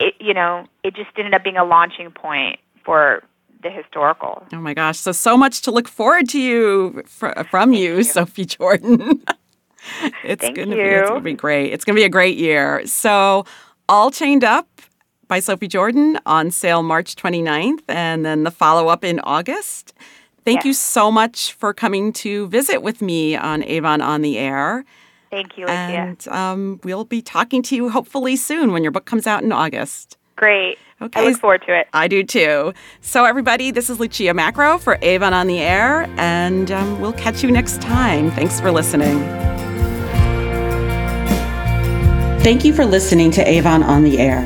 it, 0.00 0.14
you 0.20 0.32
know, 0.34 0.66
it 0.82 0.94
just 0.94 1.10
ended 1.16 1.34
up 1.34 1.42
being 1.44 1.56
a 1.56 1.64
launching 1.64 2.10
point 2.10 2.58
for 2.84 3.22
the 3.62 3.70
historical. 3.70 4.46
Oh 4.52 4.58
my 4.58 4.72
gosh. 4.74 4.98
So, 4.98 5.10
so 5.12 5.36
much 5.36 5.62
to 5.62 5.70
look 5.72 5.88
forward 5.88 6.28
to 6.30 6.40
you 6.40 7.02
fr- 7.06 7.42
from 7.50 7.72
you, 7.72 7.96
you. 7.96 8.02
Sophie 8.04 8.44
Jordan. 8.44 9.22
it's 10.24 10.42
Thank 10.42 10.56
gonna 10.56 10.76
be 10.76 10.80
it's 10.82 11.08
gonna 11.10 11.20
be 11.20 11.32
great. 11.34 11.72
It's 11.72 11.84
gonna 11.84 11.96
be 11.96 12.04
a 12.04 12.08
great 12.08 12.36
year. 12.38 12.86
So, 12.86 13.44
All 13.88 14.10
Chained 14.12 14.44
Up 14.44 14.68
by 15.26 15.40
Sophie 15.40 15.66
Jordan 15.68 16.18
on 16.24 16.50
sale 16.52 16.82
March 16.84 17.16
29th, 17.16 17.82
and 17.88 18.24
then 18.24 18.44
the 18.44 18.50
follow 18.52 18.88
up 18.88 19.04
in 19.04 19.18
August. 19.20 19.92
Thank 20.48 20.60
Yes. 20.60 20.64
you 20.64 20.72
so 20.72 21.10
much 21.10 21.52
for 21.52 21.74
coming 21.74 22.10
to 22.14 22.48
visit 22.48 22.82
with 22.82 23.02
me 23.02 23.36
on 23.36 23.62
Avon 23.64 24.00
on 24.00 24.22
the 24.22 24.38
Air. 24.38 24.82
Thank 25.30 25.58
you, 25.58 25.66
Lucia. 25.66 25.74
And 25.74 26.28
um, 26.28 26.80
we'll 26.84 27.04
be 27.04 27.20
talking 27.20 27.62
to 27.64 27.76
you 27.76 27.90
hopefully 27.90 28.34
soon 28.34 28.72
when 28.72 28.82
your 28.82 28.90
book 28.90 29.04
comes 29.04 29.26
out 29.26 29.42
in 29.42 29.52
August. 29.52 30.16
Great. 30.36 30.78
Okay. 31.02 31.20
I 31.20 31.24
look 31.24 31.38
forward 31.38 31.62
to 31.66 31.78
it. 31.78 31.88
I 31.92 32.08
do 32.08 32.24
too. 32.24 32.72
So, 33.02 33.26
everybody, 33.26 33.70
this 33.70 33.90
is 33.90 34.00
Lucia 34.00 34.32
Macro 34.32 34.78
for 34.78 34.98
Avon 35.02 35.34
on 35.34 35.48
the 35.48 35.58
Air, 35.58 36.08
and 36.16 36.70
um, 36.70 36.98
we'll 36.98 37.12
catch 37.12 37.42
you 37.44 37.50
next 37.50 37.82
time. 37.82 38.30
Thanks 38.30 38.58
for 38.58 38.70
listening. 38.70 39.18
Thank 42.42 42.64
you 42.64 42.72
for 42.72 42.86
listening 42.86 43.30
to 43.32 43.46
Avon 43.46 43.82
on 43.82 44.02
the 44.02 44.18
Air. 44.18 44.40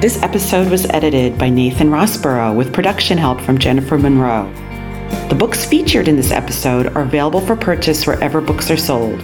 This 0.00 0.20
episode 0.24 0.68
was 0.72 0.86
edited 0.86 1.38
by 1.38 1.50
Nathan 1.50 1.88
Rossborough 1.88 2.52
with 2.56 2.72
production 2.72 3.16
help 3.16 3.40
from 3.40 3.58
Jennifer 3.58 3.96
Monroe. 3.96 4.52
The 5.30 5.36
books 5.36 5.64
featured 5.64 6.08
in 6.08 6.16
this 6.16 6.32
episode 6.32 6.88
are 6.88 7.02
available 7.02 7.40
for 7.40 7.54
purchase 7.54 8.04
wherever 8.04 8.40
books 8.40 8.68
are 8.68 8.76
sold. 8.76 9.22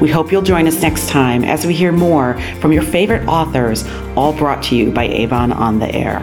We 0.00 0.08
hope 0.08 0.30
you'll 0.30 0.40
join 0.40 0.68
us 0.68 0.80
next 0.80 1.08
time 1.08 1.42
as 1.42 1.66
we 1.66 1.74
hear 1.74 1.90
more 1.90 2.40
from 2.60 2.72
your 2.72 2.84
favorite 2.84 3.26
authors, 3.26 3.84
all 4.14 4.32
brought 4.32 4.62
to 4.64 4.76
you 4.76 4.92
by 4.92 5.06
Avon 5.08 5.50
on 5.50 5.80
the 5.80 5.92
Air. 5.92 6.20